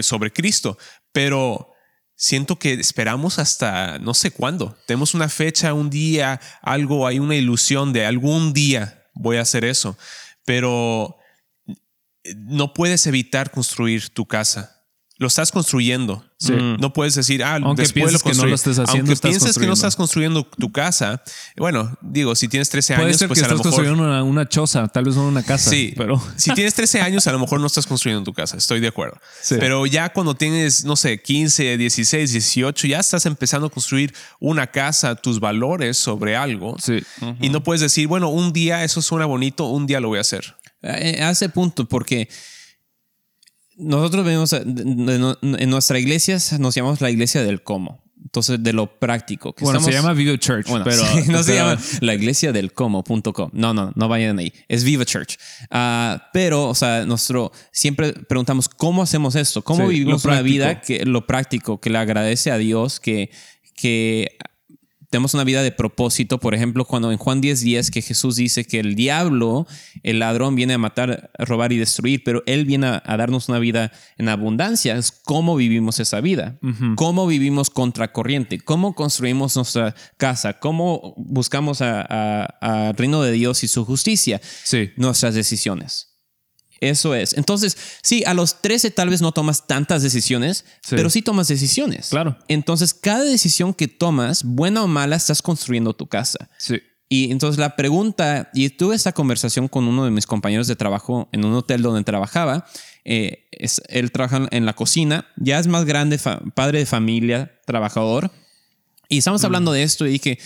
[0.02, 0.78] sobre Cristo.
[1.12, 1.72] Pero
[2.16, 4.76] siento que esperamos hasta no sé cuándo.
[4.86, 9.64] Tenemos una fecha, un día, algo, hay una ilusión de algún día voy a hacer
[9.64, 9.96] eso.
[10.44, 11.16] Pero
[12.36, 14.84] no puedes evitar construir tu casa.
[15.16, 16.24] Lo estás construyendo.
[16.42, 16.54] Sí.
[16.54, 19.58] No puedes decir, ah, Aunque después pienses que no lo estés haciendo, Aunque estás pienses
[19.58, 19.74] que no construyendo.
[19.74, 21.22] estás construyendo tu casa,
[21.58, 23.84] bueno, digo, si tienes 13 Puede años, ser pues que a lo estás mejor.
[23.84, 26.18] construyendo una, una choza, tal vez no una casa, Sí, pero...
[26.36, 29.18] si tienes 13 años, a lo mejor no estás construyendo tu casa, estoy de acuerdo.
[29.42, 29.56] Sí.
[29.60, 34.66] Pero ya cuando tienes, no sé, 15, 16, 18, ya estás empezando a construir una
[34.66, 36.74] casa, tus valores sobre algo.
[36.82, 37.02] Sí.
[37.42, 40.22] Y no puedes decir, bueno, un día eso suena bonito, un día lo voy a
[40.22, 40.56] hacer.
[40.82, 42.30] Eh, a ese punto, porque
[43.80, 48.02] nosotros venimos a- en nuestra iglesia nos llamamos la iglesia del cómo.
[48.22, 49.54] Entonces, de lo práctico.
[49.54, 51.02] que Bueno, se llama Vivo Church, Bueno, pero...
[51.24, 53.50] sí, no se llama la iglesia del cómo.com.
[53.52, 54.52] No, no, no vayan ahí.
[54.68, 55.36] Es Viva Church.
[55.70, 60.80] Ah, pero, o sea, nuestro, siempre preguntamos cómo hacemos esto, cómo Sí, vivimos una vida
[60.80, 63.30] que lo práctico, que le agradece a Dios, que,
[63.74, 64.36] que
[65.10, 66.38] tenemos una vida de propósito.
[66.38, 69.66] Por ejemplo, cuando en Juan 10:10 10, que Jesús dice que el diablo,
[70.02, 73.48] el ladrón, viene a matar, a robar y destruir, pero él viene a, a darnos
[73.48, 74.96] una vida en abundancia.
[74.96, 76.58] Es cómo vivimos esa vida,
[76.96, 83.84] cómo vivimos contracorriente, cómo construimos nuestra casa, cómo buscamos al reino de Dios y su
[83.84, 84.40] justicia.
[84.64, 84.90] Sí.
[84.96, 86.09] Nuestras decisiones.
[86.80, 87.34] Eso es.
[87.36, 90.96] Entonces, sí, a los 13 tal vez no tomas tantas decisiones, Sí.
[90.96, 92.08] pero sí tomas decisiones.
[92.08, 92.38] Claro.
[92.48, 96.48] Entonces, cada decisión que tomas, buena o mala, estás construyendo tu casa.
[96.58, 96.80] Sí.
[97.12, 101.28] Y entonces la pregunta, y tuve esta conversación con uno de mis compañeros de trabajo
[101.32, 102.66] en un hotel donde trabajaba,
[103.04, 106.18] eh, es- él trabaja en la cocina, ya es más grande,
[106.54, 108.30] padre de familia, trabajador,
[109.08, 110.38] y estamos hablando de esto y dije,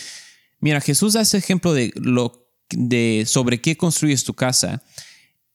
[0.58, 4.82] mira, Jesús da ese ejemplo de, lo, de sobre qué construyes tu casa,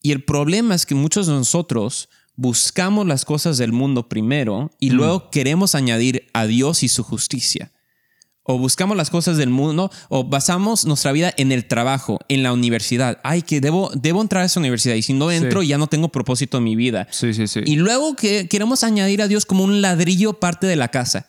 [0.01, 4.91] y el problema es que muchos de nosotros buscamos las cosas del mundo primero y
[4.91, 7.71] luego queremos añadir a Dios y su justicia
[8.51, 12.51] o buscamos las cosas del mundo o basamos nuestra vida en el trabajo, en la
[12.51, 13.19] universidad.
[13.23, 16.09] Ay, que debo, debo entrar a esa universidad y si no entro ya no tengo
[16.09, 17.07] propósito en mi vida.
[17.11, 17.59] Sí, sí, sí.
[17.63, 21.27] Y luego que queremos añadir a Dios como un ladrillo parte de la casa.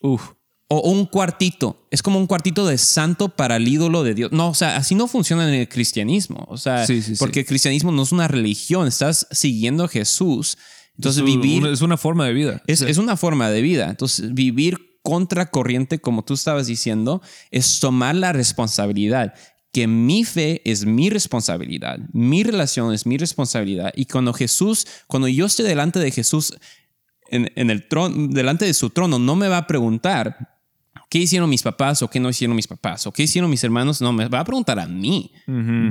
[0.00, 0.30] Uf.
[0.68, 1.86] O un cuartito.
[1.92, 4.32] Es como un cuartito de santo para el ídolo de Dios.
[4.32, 6.44] No, o sea, así no funciona en el cristianismo.
[6.48, 7.18] O sea, Sí, sí, sí.
[7.20, 8.88] porque el cristianismo no es una religión.
[8.88, 10.58] Estás siguiendo a Jesús.
[10.96, 12.62] Entonces, es, vivir una- es una forma de vida.
[12.66, 13.88] es, es una forma de vida.
[13.90, 19.34] Entonces, vivir contracorriente, como tú estabas diciendo, es tomar la responsabilidad.
[19.72, 23.92] Que mi fe es mi responsabilidad, mi relación es mi responsabilidad.
[23.94, 26.54] Y cuando Jesús, cuando yo esté delante de Jesús
[27.30, 30.55] en, en el trono, delante de su trono, no me va a preguntar
[31.08, 34.00] qué hicieron mis papás o qué no hicieron mis papás o qué hicieron mis hermanos.
[34.00, 35.32] No, me va a preguntar a mí.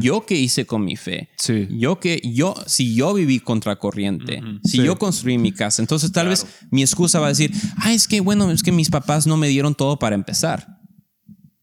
[0.02, 1.30] Yo qué hice con mi fe.
[1.38, 1.68] Sí.
[1.72, 4.84] Yo que yo, si yo viví contracorriente, si Sí.
[4.84, 8.20] yo construí mi casa, entonces tal vez mi excusa va a decir, ah, es que
[8.22, 10.80] bueno, es que mis papás no me dieron todo para empezar.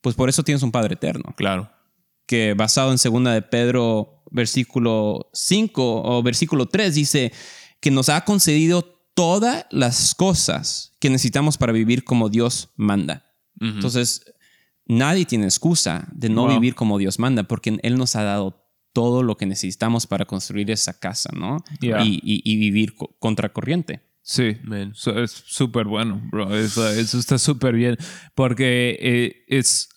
[0.00, 1.34] Pues por eso tienes un Padre eterno.
[1.36, 1.70] Claro.
[2.26, 7.32] que basado en segunda de Pedro, versículo 5 o versículo 3, dice
[7.80, 8.82] que nos ha concedido
[9.14, 13.26] todas las cosas que necesitamos para vivir como Dios manda.
[13.62, 14.24] Entonces,
[14.86, 16.54] nadie tiene excusa de no Wow.
[16.54, 18.58] vivir como Dios manda, porque Él nos ha dado
[18.92, 21.58] todo lo que necesitamos para construir esa casa, ¿no?
[21.80, 22.02] Yeah.
[22.04, 24.02] Y, y- y vivir co- contracorriente.
[24.20, 24.92] Sí, Man.
[24.94, 26.54] So, es súper bueno, bro.
[26.54, 27.96] Eso, eso está súper bien.
[28.34, 29.88] Porque eh, es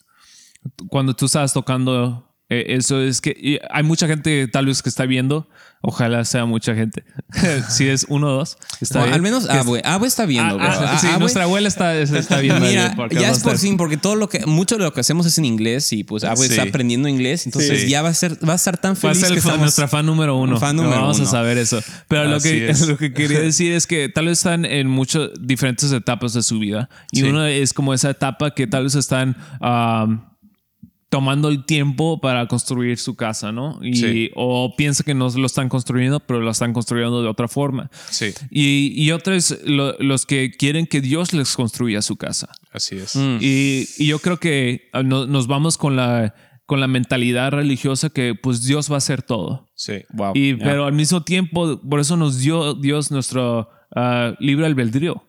[0.88, 5.06] cuando tú estabas tocando eh, eso, es que hay mucha gente tal vez que está
[5.06, 5.48] viendo.
[5.88, 7.04] Ojalá sea mucha gente.
[7.70, 9.14] si es uno o dos, está bien.
[9.14, 9.82] al menos Abue.
[9.86, 10.66] Abue está viendo, bro.
[10.66, 12.66] Ah, ah, sí, Abue- nuestra abuela está, está viendo.
[12.66, 15.38] Mira, ya es por fin, porque todo lo que, mucho de lo que hacemos es
[15.38, 16.54] en inglés y pues Abue Sí.
[16.54, 17.90] está aprendiendo inglés, entonces Sí.
[17.90, 19.88] ya va a ser, va a estar tan Va a feliz ser que fan- nuestra
[19.88, 20.60] fan número uno.
[20.60, 21.28] Fan No, número vamos uno.
[21.28, 21.80] a saber eso.
[22.08, 22.82] Pero lo que, es.
[22.88, 26.58] lo que quería decir es que tal vez están en muchas diferentes etapas de su
[26.58, 26.90] vida.
[27.12, 30.20] Y uno es como esa etapa que tal vez están um,
[31.16, 33.80] tomando el tiempo para construir su casa, ¿no?
[33.82, 34.32] Y, Sí.
[34.36, 37.90] O piensa que no lo están construyendo, pero lo están construyendo de otra forma.
[38.10, 42.50] Sí, Y, y otros, lo- los que quieren que Dios les construya su casa.
[42.74, 43.16] así es.
[43.16, 43.38] Mm.
[43.40, 48.10] Y, y yo creo que ah, no- nos vamos con la, con la mentalidad religiosa
[48.10, 49.70] que pues Dios va a hacer todo.
[49.76, 50.04] Sí.
[50.14, 50.34] Wow.
[50.36, 50.66] Y, Yeah.
[50.66, 55.24] Pero al mismo tiempo, por eso nos dio Dios nuestro ah, libre albedrío.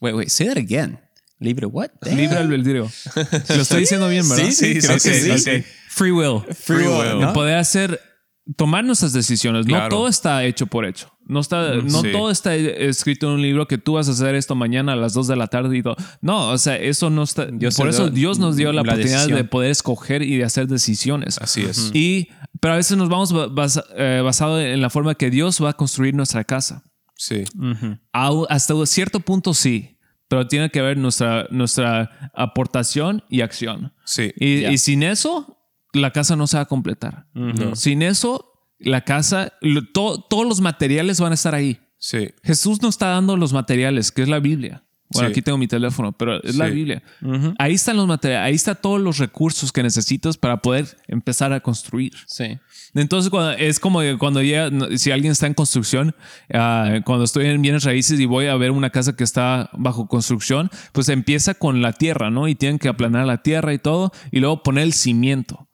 [0.00, 0.98] Wait, wait, say that again.
[1.40, 1.90] Libre what?
[2.02, 2.88] Libre albedrío.
[3.48, 4.44] Lo estoy diciendo bien, ¿verdad?
[4.46, 5.64] Sí, sí, Creo sí, que sí.
[5.90, 6.42] Free will.
[6.54, 7.32] Free will, ¿no?
[7.32, 8.00] poder hacer,
[8.56, 9.66] tomar nuestras decisiones.
[9.66, 11.12] No todo está hecho por hecho.
[11.26, 12.10] No, está, no Sí.
[12.10, 15.12] todo está escrito en un libro que tú vas a hacer esto mañana a las
[15.12, 15.94] 2 de la tarde y todo.
[16.22, 17.46] No, o sea, eso no está.
[17.46, 19.36] Dios por eso dio Dios nos dio la, la oportunidad decisión.
[19.36, 21.36] de poder escoger y de hacer decisiones.
[21.38, 21.90] Así es.
[21.92, 22.28] Y,
[22.60, 25.72] pero a veces nos vamos basa- eh, basado en la forma que Dios va a
[25.74, 26.82] construir nuestra casa.
[27.14, 27.44] Sí.
[28.12, 29.97] Au- Hasta un cierto punto sí,
[30.28, 33.92] pero tiene que ver nuestra, nuestra aportación y acción.
[34.04, 34.32] Sí.
[34.36, 35.58] Y, sin eso,
[35.92, 37.26] la casa no se va a completar.
[37.74, 41.80] Sin eso, la casa, lo- to- todos los materiales van a estar ahí.
[41.98, 42.28] Sí.
[42.44, 44.84] Jesús nos está dando los materiales, que es la Biblia.
[45.10, 45.32] Bueno, Sí.
[45.32, 46.66] aquí tengo mi teléfono, pero es la.
[46.66, 47.02] Biblia.
[47.58, 51.60] Ahí están los materiales, ahí están todos los recursos que necesitas para poder empezar a
[51.60, 52.12] construir.
[52.26, 52.58] Sí.
[52.94, 56.14] Entonces, cuando, es como que cuando llega, si alguien está en construcción,
[56.52, 60.08] ah, cuando estoy en bienes raíces y voy a ver una casa que está bajo
[60.08, 62.48] construcción, pues empieza con la tierra, ¿no?
[62.48, 65.67] Y tienen que aplanar la tierra y todo, y luego poner el cimiento.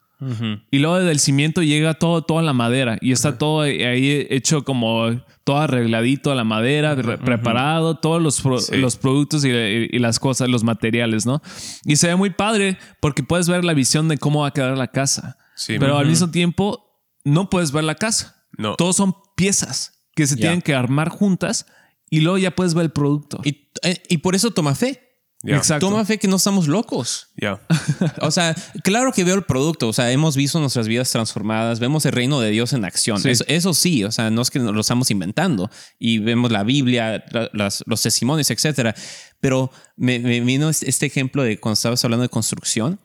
[0.71, 5.11] Y luego del cimiento llega todo, toda la madera y está todo ahí hecho como
[5.45, 8.77] todo arregladito, la madera, re- preparado, todos los, pro- Sí.
[8.77, 11.43] los productos y, y las cosas, los materiales, ¿no?
[11.85, 14.77] Y se ve muy padre porque puedes ver la visión de cómo va a quedar
[14.79, 15.37] la casa.
[15.57, 15.77] Sí.
[15.79, 18.47] Pero al mismo tiempo no puedes ver la casa.
[18.57, 18.77] No.
[18.77, 21.67] Todos son piezas que se tienen que armar juntas
[22.09, 23.41] y luego ya puedes ver el producto.
[23.45, 25.01] Y, eh, y por eso toma fe.
[25.47, 25.89] Exacto.
[25.89, 27.29] Toma fe que no estamos locos.
[27.37, 27.61] Ya.
[28.23, 32.07] O sea, claro que veo el producto, o sea, hemos visto nuestras vidas transformadas, vemos
[32.07, 33.21] el reino de Dios en acción.
[33.21, 33.31] Sí.
[33.31, 37.25] Eso, eso sí, o sea, no es que lo estamos inventando y vemos la Biblia,
[37.31, 38.95] la- las- los testimonios, etcétera.
[39.41, 42.99] Pero me, me vino este este ejemplo de cuando estabas hablando de construcción.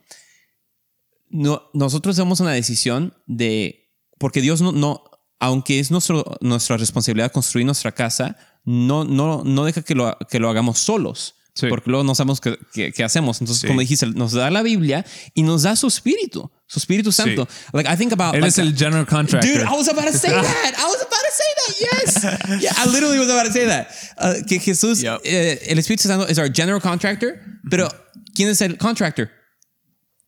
[1.29, 5.03] No, nosotros damos una decisión de, porque Dios no, no
[5.39, 10.39] aunque es nuestro, nuestra responsabilidad construir nuestra casa, no, no, no deja que lo, que
[10.39, 11.35] lo hagamos solos.
[11.59, 11.67] Sí.
[11.67, 13.41] Porque luego no sabemos qué, qué- qué hacemos.
[13.41, 13.67] Entonces, Sí.
[13.67, 17.47] como dijiste, nos da la Biblia y nos da su espíritu, su Espíritu Santo.
[17.73, 18.35] Like, I think about.
[18.35, 19.49] Él like, es el general contractor.
[19.51, 20.75] Dude, I was about to say that.
[20.77, 21.75] I was about to say that.
[21.79, 22.61] Yes.
[22.63, 23.87] Yeah, I literally was about to say that.
[24.17, 25.21] Uh, que Jesús, Yep.
[25.23, 27.89] eh, el Espíritu Santo es our general contractor, pero
[28.35, 29.29] ¿quién es el contractor?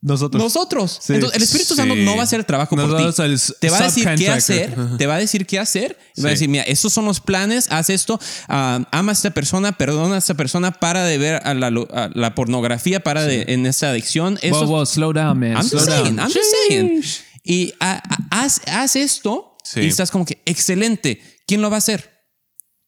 [0.04, 0.42] Nosotros.
[0.42, 0.98] Nosotros.
[1.00, 1.14] Sí.
[1.14, 2.02] Entonces, el Espíritu Santo Sí.
[2.04, 3.22] no va a hacer el trabajo por ti.
[3.22, 6.26] el Te va a decir qué hacer, te va a decir qué hacer, y va
[6.26, 6.34] a Sí.
[6.34, 10.18] decir, mira, estos son los planes, haz esto, ah, ama a esta persona, perdona a
[10.18, 14.38] esta persona, para de ver a la, a la pornografía, para de en esta adicción.
[14.42, 15.52] Eso, Wow, wow, slow down, man.
[15.52, 16.18] I'm slow just saying, down.
[16.28, 17.02] I'm just saying.
[17.44, 19.80] Y haz, haz esto Sí.
[19.82, 21.20] y estás como que, excelente.
[21.46, 22.10] ¿Quién lo va a hacer?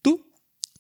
[0.03, 0.21] Tú.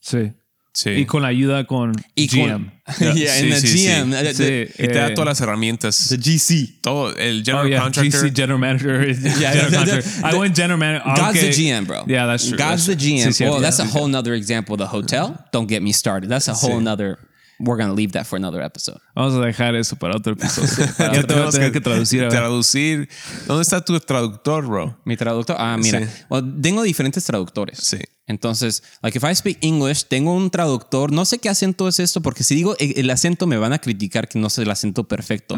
[0.00, 0.32] Sí.
[0.74, 0.90] Sí.
[0.90, 2.70] Y con la ayuda con Y con- GM.
[3.14, 3.86] Yeah, Sí, in the sí, sí.
[3.86, 4.34] GM.
[4.34, 6.10] Sí, y te da eh, todas las herramientas.
[6.20, 6.80] GC.
[6.82, 7.16] Todo.
[7.16, 8.20] El Oh, general yeah, contractor.
[8.28, 9.08] GC General Manager.
[9.08, 10.02] Yeah, general the- contractor.
[10.02, 11.04] the- I went General Manager.
[11.16, 11.50] God's okay.
[11.50, 12.04] the GM, bro.
[12.08, 12.58] Yeah, that's true.
[12.58, 13.08] God's that's the.
[13.20, 13.32] GM.
[13.32, 13.54] Cierto.
[13.56, 14.76] oh, that's a whole nother example.
[14.76, 15.38] The hotel.
[15.52, 16.28] Don't get me started.
[16.28, 16.82] That's a whole Sí.
[16.82, 17.18] nother.
[17.58, 19.00] We're gonna leave that for another episode.
[19.14, 20.68] Vamos a dejar eso para otro episodio.
[20.86, 22.28] ya te voy a Tenemos tener que traducir.
[22.28, 23.08] Traducir.
[23.46, 24.98] ¿Dónde está tu traductor, bro?
[25.04, 25.56] Mi traductor.
[25.58, 26.00] Ah, mira.
[26.00, 26.24] Sí.
[26.28, 27.78] Well, tengo diferentes traductores.
[27.78, 27.98] Sí.
[28.26, 31.12] Entonces, like if I speak English, tengo un traductor.
[31.12, 33.78] No sé qué acento es esto, porque si digo el el acento me van a
[33.78, 35.56] criticar que no sé el acento perfecto.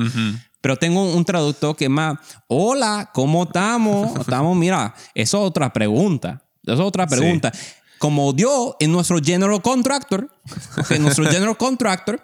[0.61, 4.17] Pero tengo un traductor que más, hola, ¿cómo estamos?
[4.21, 6.43] Estamos, mira, eso es otra pregunta.
[6.65, 7.53] Eso es otra pregunta.
[7.99, 10.31] Como Dios es nuestro general contractor,
[10.79, 12.21] ok, nuestro general contractor,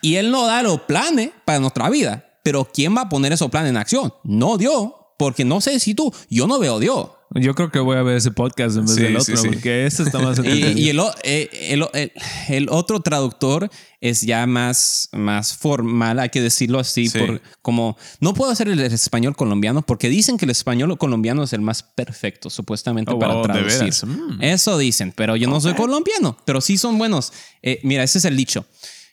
[0.00, 2.24] y él nos da los planes para nuestra vida.
[2.42, 4.12] pero ¿quién va a poner ese plan en acción?
[4.22, 7.08] No Dios, porque no sé si tú, yo no veo Dios.
[7.34, 9.48] Yo creo que voy a ver ese podcast en vez Sí, del otro, sí.
[9.48, 12.12] porque este está más Y, y el, o- eh, el- el-
[12.48, 13.68] el otro traductor
[14.00, 17.18] es ya más, más formal, hay que decirlo así, Sí.
[17.18, 21.52] por, como no puedo hacer el español colombiano porque dicen que el español colombiano es
[21.52, 24.08] el más perfecto, supuestamente, Oh, para wow, ¿de traducir.
[24.08, 24.42] Mm.
[24.42, 27.32] Eso dicen, pero yo no soy colombiano, pero sí son buenos.
[27.62, 28.66] Eh, mira, ese es el dicho.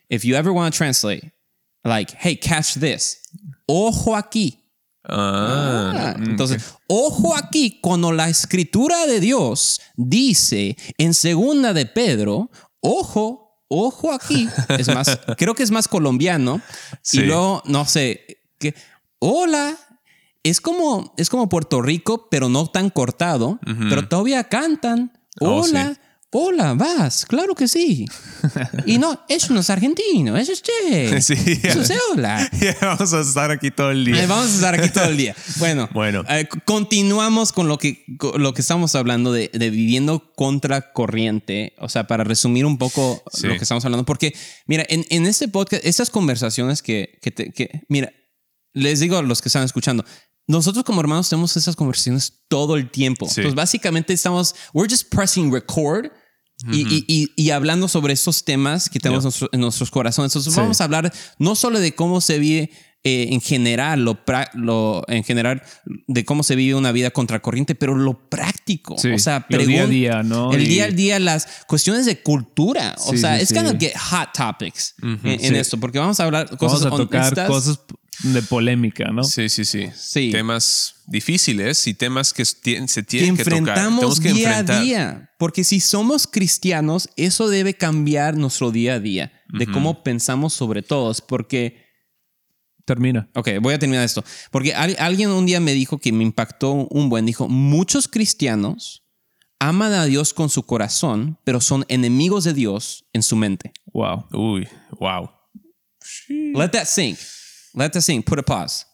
[0.10, 1.32] If you ever want to translate,
[1.84, 3.22] like, hey, catch this.
[3.66, 4.58] Ojo aquí.
[5.04, 12.50] Ah, Ah, entonces, ojo aquí, cuando la escritura de Dios dice en segunda de Pedro,
[12.80, 16.62] ojo, ojo aquí, es más, creo que es más colombiano.
[17.02, 17.20] Sí.
[17.22, 18.76] Y luego, no sé, que,
[19.20, 19.76] hola,
[20.44, 23.60] es como, es como Puerto Rico, pero no tan cortado,
[23.90, 25.98] pero todavía cantan, Oh, hola.
[26.34, 28.06] Hola, vas, claro que sí.
[28.86, 31.22] Y no, eso no es argentino, eso es che.
[31.22, 31.34] Sí.
[31.62, 32.50] Eso es hola.
[32.82, 34.26] vamos a estar aquí todo el día.
[34.28, 35.36] Vamos a estar aquí todo el día.
[35.58, 36.24] Bueno, Bueno.
[36.30, 41.76] eh, continuamos con lo que, con lo que estamos hablando de, de viviendo contra corriente.
[41.80, 43.48] O sea, para resumir un poco Sí.
[43.48, 44.06] lo que estamos hablando.
[44.06, 44.34] Porque,
[44.68, 48.10] mira, en, en este podcast, estas conversaciones que, que, te- que- mira,
[48.74, 50.06] les digo a los que están escuchando,
[50.48, 53.26] nosotros como hermanos tenemos esas conversaciones todo el tiempo.
[53.26, 53.42] Sí.
[53.42, 56.08] Entonces, básicamente estamos, we're just pressing record.
[56.72, 59.28] Y, y- y- y hablando sobre estos temas que tenemos Yeah.
[59.30, 60.32] nuestro- en nuestros corazones.
[60.32, 60.60] Entonces, Sí.
[60.60, 62.70] vamos a hablar no solo de cómo se vive
[63.04, 64.20] eh, en general, lo,
[64.54, 65.64] lo en general
[66.08, 68.96] de cómo se vive una vida contracorriente, pero lo práctico.
[69.00, 70.54] Sí, o sea, lo día a día, ¿no?
[70.54, 72.94] El día al día, las cuestiones de cultura.
[73.08, 73.56] o sea, es sí.
[73.56, 77.48] gonna get hot topics en, esto, porque vamos a hablar cosas Vamos a tocar honestas.
[77.48, 77.80] cosas
[78.24, 79.24] de polémica, ¿no?
[79.24, 80.32] Sí, sí, sí, Sí.
[80.32, 82.62] Temas difíciles y temas que se que
[83.04, 83.58] tienen que, tocar.
[83.60, 84.78] enfrentamos Tenemos que día enfrentar.
[84.78, 85.30] a día.
[85.40, 90.82] Porque si somos cristianos, eso debe cambiar nuestro día a día, de cómo pensamos sobre
[90.84, 91.22] todos.
[91.22, 91.86] Porque,
[92.86, 93.30] Termina.
[93.36, 94.24] ok, voy a terminar esto.
[94.52, 99.04] Porque al- alguien un día me dijo que me impactó un buen, dijo, muchos cristianos
[99.60, 103.72] aman a Dios con su corazón, pero son enemigos de Dios en su mente.
[103.94, 104.26] Wow.
[104.34, 104.68] Uy,
[105.00, 105.30] wow.
[106.30, 107.18] Let that sink.
[107.74, 108.26] Let that sink.
[108.26, 108.86] Put a pause.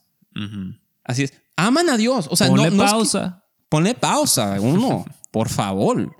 [1.03, 1.33] Así es.
[1.55, 2.27] Aman a Dios.
[2.29, 3.43] O sea, Ponle no, no es que- pausa.
[3.69, 6.15] Ponle pausa, uno, por favor.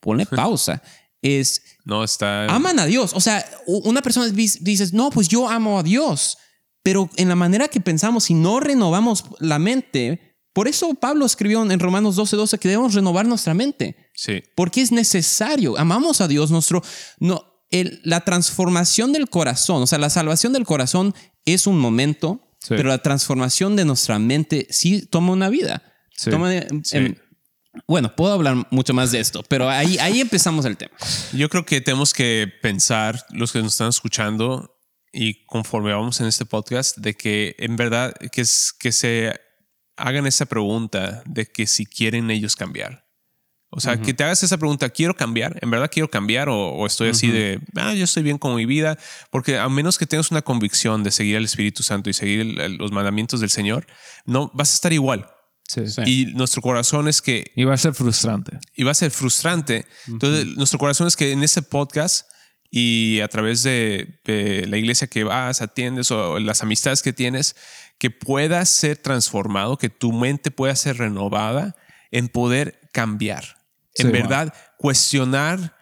[0.00, 0.82] Ponle pausa.
[1.22, 2.46] Es, No está.
[2.46, 3.12] aman a Dios.
[3.14, 6.38] O sea, una persona dice, dices, no, pues yo amo a Dios.
[6.82, 11.62] Pero en la manera que pensamos, si no renovamos la mente, por eso Pablo escribió
[11.70, 14.10] en Romanos 12, 12 que debemos renovar nuestra mente.
[14.14, 14.42] Sí.
[14.56, 15.78] Porque es necesario.
[15.78, 16.50] Amamos a Dios.
[16.50, 16.82] Nuestro,
[17.18, 22.46] no, el- la transformación del corazón, o sea, la salvación del corazón es un momento,
[22.60, 22.74] Sí.
[22.76, 25.82] pero la transformación de nuestra mente sí toma una vida.
[26.14, 26.30] Sí.
[26.30, 27.14] Toma, em, em,
[27.86, 30.92] bueno, puedo hablar mucho más de esto, pero ahí, ahí empezamos el tema.
[31.32, 34.76] Yo creo que tenemos que pensar, los que nos están escuchando,
[35.12, 39.32] y conforme vamos en este podcast, de que en verdad que, es, que se
[39.96, 43.06] hagan esa pregunta de que si quieren ellos cambiar.
[43.72, 45.56] O sea, que te hagas esa pregunta, ¿quiero cambiar?
[45.62, 46.48] ¿En verdad quiero cambiar?
[46.48, 48.98] ¿O, o estoy así de, ah, yo estoy bien con mi vida?
[49.30, 52.76] Porque a menos que tengas una convicción de seguir al Espíritu Santo y seguir el-
[52.78, 53.86] los mandamientos del Señor,
[54.26, 55.28] no vas a estar igual.
[55.68, 55.86] Sí.
[55.86, 56.02] Sí.
[56.04, 58.58] Y nuestro corazón es que Y va a ser frustrante.
[58.74, 59.86] y va a ser frustrante.
[60.08, 62.26] Entonces, nuestro corazón es que en este podcast
[62.72, 67.54] y a través de, de la iglesia que vas, atiendes o las amistades que tienes,
[67.98, 71.76] que puedas ser transformado, que tu mente pueda ser renovada
[72.10, 73.59] en poder cambiar.
[74.00, 74.12] En Sí.
[74.12, 75.76] verdad, cuestionar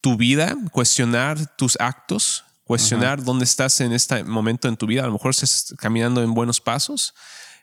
[0.00, 5.02] tu vida, cuestionar tus actos, cuestionar dónde estás en este momento en tu vida.
[5.02, 7.14] A lo mejor estás caminando en buenos pasos,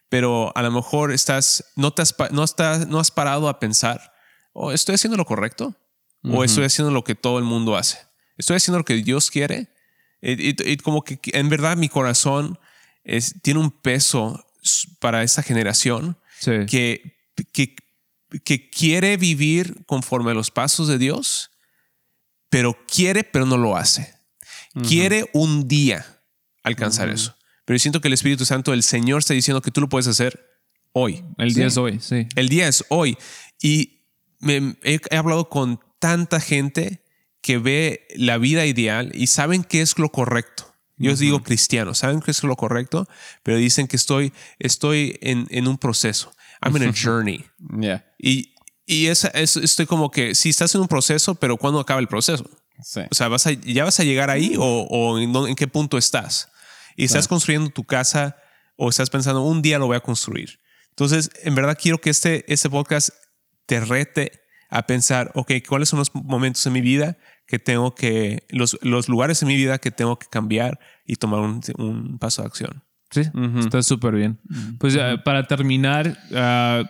[0.09, 4.13] pero a lo mejor estás, no, te has, no, estás, no has parado a pensar,
[4.53, 5.75] oh, ¿estoy haciendo lo correcto?
[6.23, 7.97] ¿O estoy haciendo lo que todo el mundo hace?
[8.37, 9.69] ¿Estoy haciendo lo que Dios quiere?
[10.21, 12.59] Y, y- y como que en verdad mi corazón
[13.03, 14.45] es, tiene un peso
[14.99, 16.51] para esta generación Sí.
[16.69, 17.17] que,
[17.53, 17.75] que,
[18.43, 21.51] que quiere vivir conforme a los pasos de Dios,
[22.49, 24.13] pero quiere, pero no lo hace.
[24.87, 26.05] Quiere un día
[26.63, 27.35] alcanzar eso.
[27.65, 30.07] Pero yo siento que el Espíritu Santo, el Señor está diciendo que tú lo puedes
[30.07, 30.45] hacer
[30.93, 31.23] hoy.
[31.37, 32.27] El día es hoy, sí.
[32.35, 33.17] El día es hoy.
[33.61, 34.01] Y
[34.39, 37.03] me- he, he hablado con tanta gente
[37.41, 40.67] que ve la vida ideal y saben qué es lo correcto.
[40.97, 43.07] Yo os digo cristianos, saben qué es lo correcto,
[43.41, 46.31] pero dicen que estoy, estoy en, en un proceso.
[46.61, 47.45] I'm in a journey.
[47.79, 48.05] Yeah.
[48.19, 48.53] Y,
[48.85, 52.07] y esa, es, estoy como que si estás en un proceso, pero ¿cuándo acaba el
[52.07, 52.49] proceso?
[52.83, 53.01] Sí.
[53.11, 55.97] O sea, ¿vas a- ¿ya vas a llegar ahí o, o en, en qué punto
[55.97, 56.49] estás?
[56.95, 58.35] Y estás construyendo tu casa
[58.75, 60.59] o estás pensando, un día lo voy a construir.
[60.89, 63.09] Entonces, en verdad quiero que este, este podcast
[63.65, 64.31] te rete
[64.69, 69.07] a pensar, ok, ¿cuáles son los momentos en mi vida que tengo que, los, los
[69.09, 72.83] lugares en mi vida que tengo que cambiar y tomar un, un paso de acción?
[73.11, 73.21] Sí,
[73.59, 74.39] está súper bien.
[74.79, 76.83] Pues eh, para terminar, ah,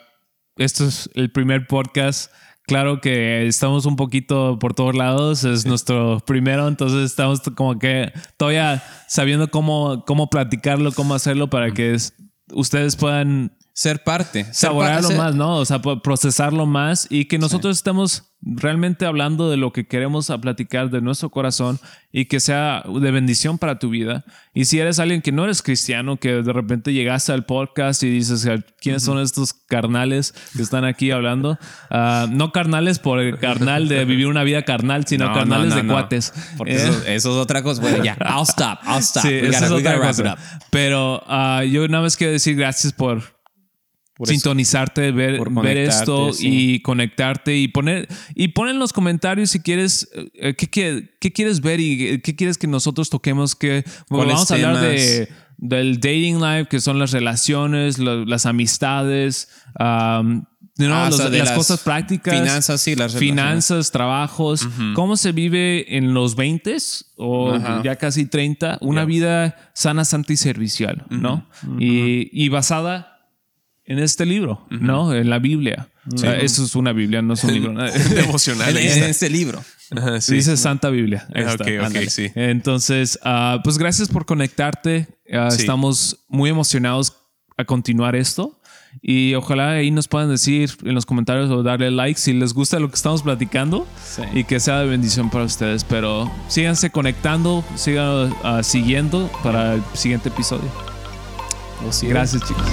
[0.57, 2.31] esto es el primer podcast.
[2.67, 8.13] Claro que estamos un poquito por todos lados, es nuestro primero, entonces estamos como que
[8.37, 12.13] todavía sabiendo cómo, cómo platicarlo, cómo hacerlo para que es-
[12.53, 14.43] ustedes puedan Ser parte.
[14.45, 15.55] ser saborearlo más, ¿no?
[15.57, 20.37] O sea, procesarlo más y que nosotros estemos realmente hablando de lo que queremos a
[20.39, 21.79] platicar de nuestro corazón
[22.11, 24.23] y que sea de bendición para tu vida.
[24.53, 28.09] Y si eres alguien que no eres cristiano, que de repente llegaste al podcast y
[28.11, 28.47] dices,
[28.79, 31.57] ¿quiénes son estos carnales que están aquí hablando?
[31.89, 35.75] Ah, no carnales por el carnal de vivir una vida carnal, sino No, carnales no,
[35.77, 36.33] no, de cuates.
[36.57, 37.81] Porque Eh, eso, eso es otra cosa.
[37.81, 39.23] Bueno, ya, I'll stop, I'll stop.
[39.23, 40.37] Sí, gotta- es otra cosa.
[40.69, 43.21] Pero ah, yo nada más quiero decir gracias por,
[44.21, 44.33] Por eso.
[44.39, 46.47] sintonizarte, ver, ver esto sí.
[46.75, 51.31] y conectarte y poner y pon en los comentarios si quieres eh, qué, qué- qué
[51.33, 54.81] quieres ver y eh, qué quieres que nosotros toquemos que bueno, ¿Cuáles vamos a hablar
[54.81, 59.49] de del dating life que son las relaciones lo- las amistades
[59.79, 60.43] um,
[60.77, 63.91] you know, Ah, o los- sea, de las, las cosas prácticas finanzas, sí, las finanzas
[63.91, 64.67] trabajos.
[64.95, 66.77] Cómo se vive en los 20
[67.17, 71.47] o ya casi 30 una vida sana santa y servicial no
[71.79, 73.10] y, y basada
[73.91, 75.13] en este libro, ¿no?
[75.13, 75.87] En la Biblia.
[76.23, 77.73] Ah, eso es una Biblia, no es un libro.
[78.15, 78.75] Devocional.
[78.75, 79.63] En, este libro.
[79.95, 80.35] Ajá, sí.
[80.35, 81.27] Dice Santa Biblia.
[81.35, 81.63] Ahí Ah, está.
[81.63, 82.09] ok, ok, Ándale.
[82.09, 82.31] sí.
[82.35, 85.07] Entonces, ah, pues gracias por conectarte.
[85.31, 85.61] Ah, Sí.
[85.61, 87.13] Estamos muy emocionados
[87.57, 88.57] a continuar esto.
[89.01, 92.77] Y ojalá ahí nos puedan decir en los comentarios o darle like si les gusta
[92.79, 94.21] lo que estamos platicando Sí.
[94.33, 95.83] y que sea de bendición para ustedes.
[95.85, 100.69] Pero síganse conectando, sigan ah, siguiendo para el siguiente episodio.
[102.03, 102.65] Gracias, chicos.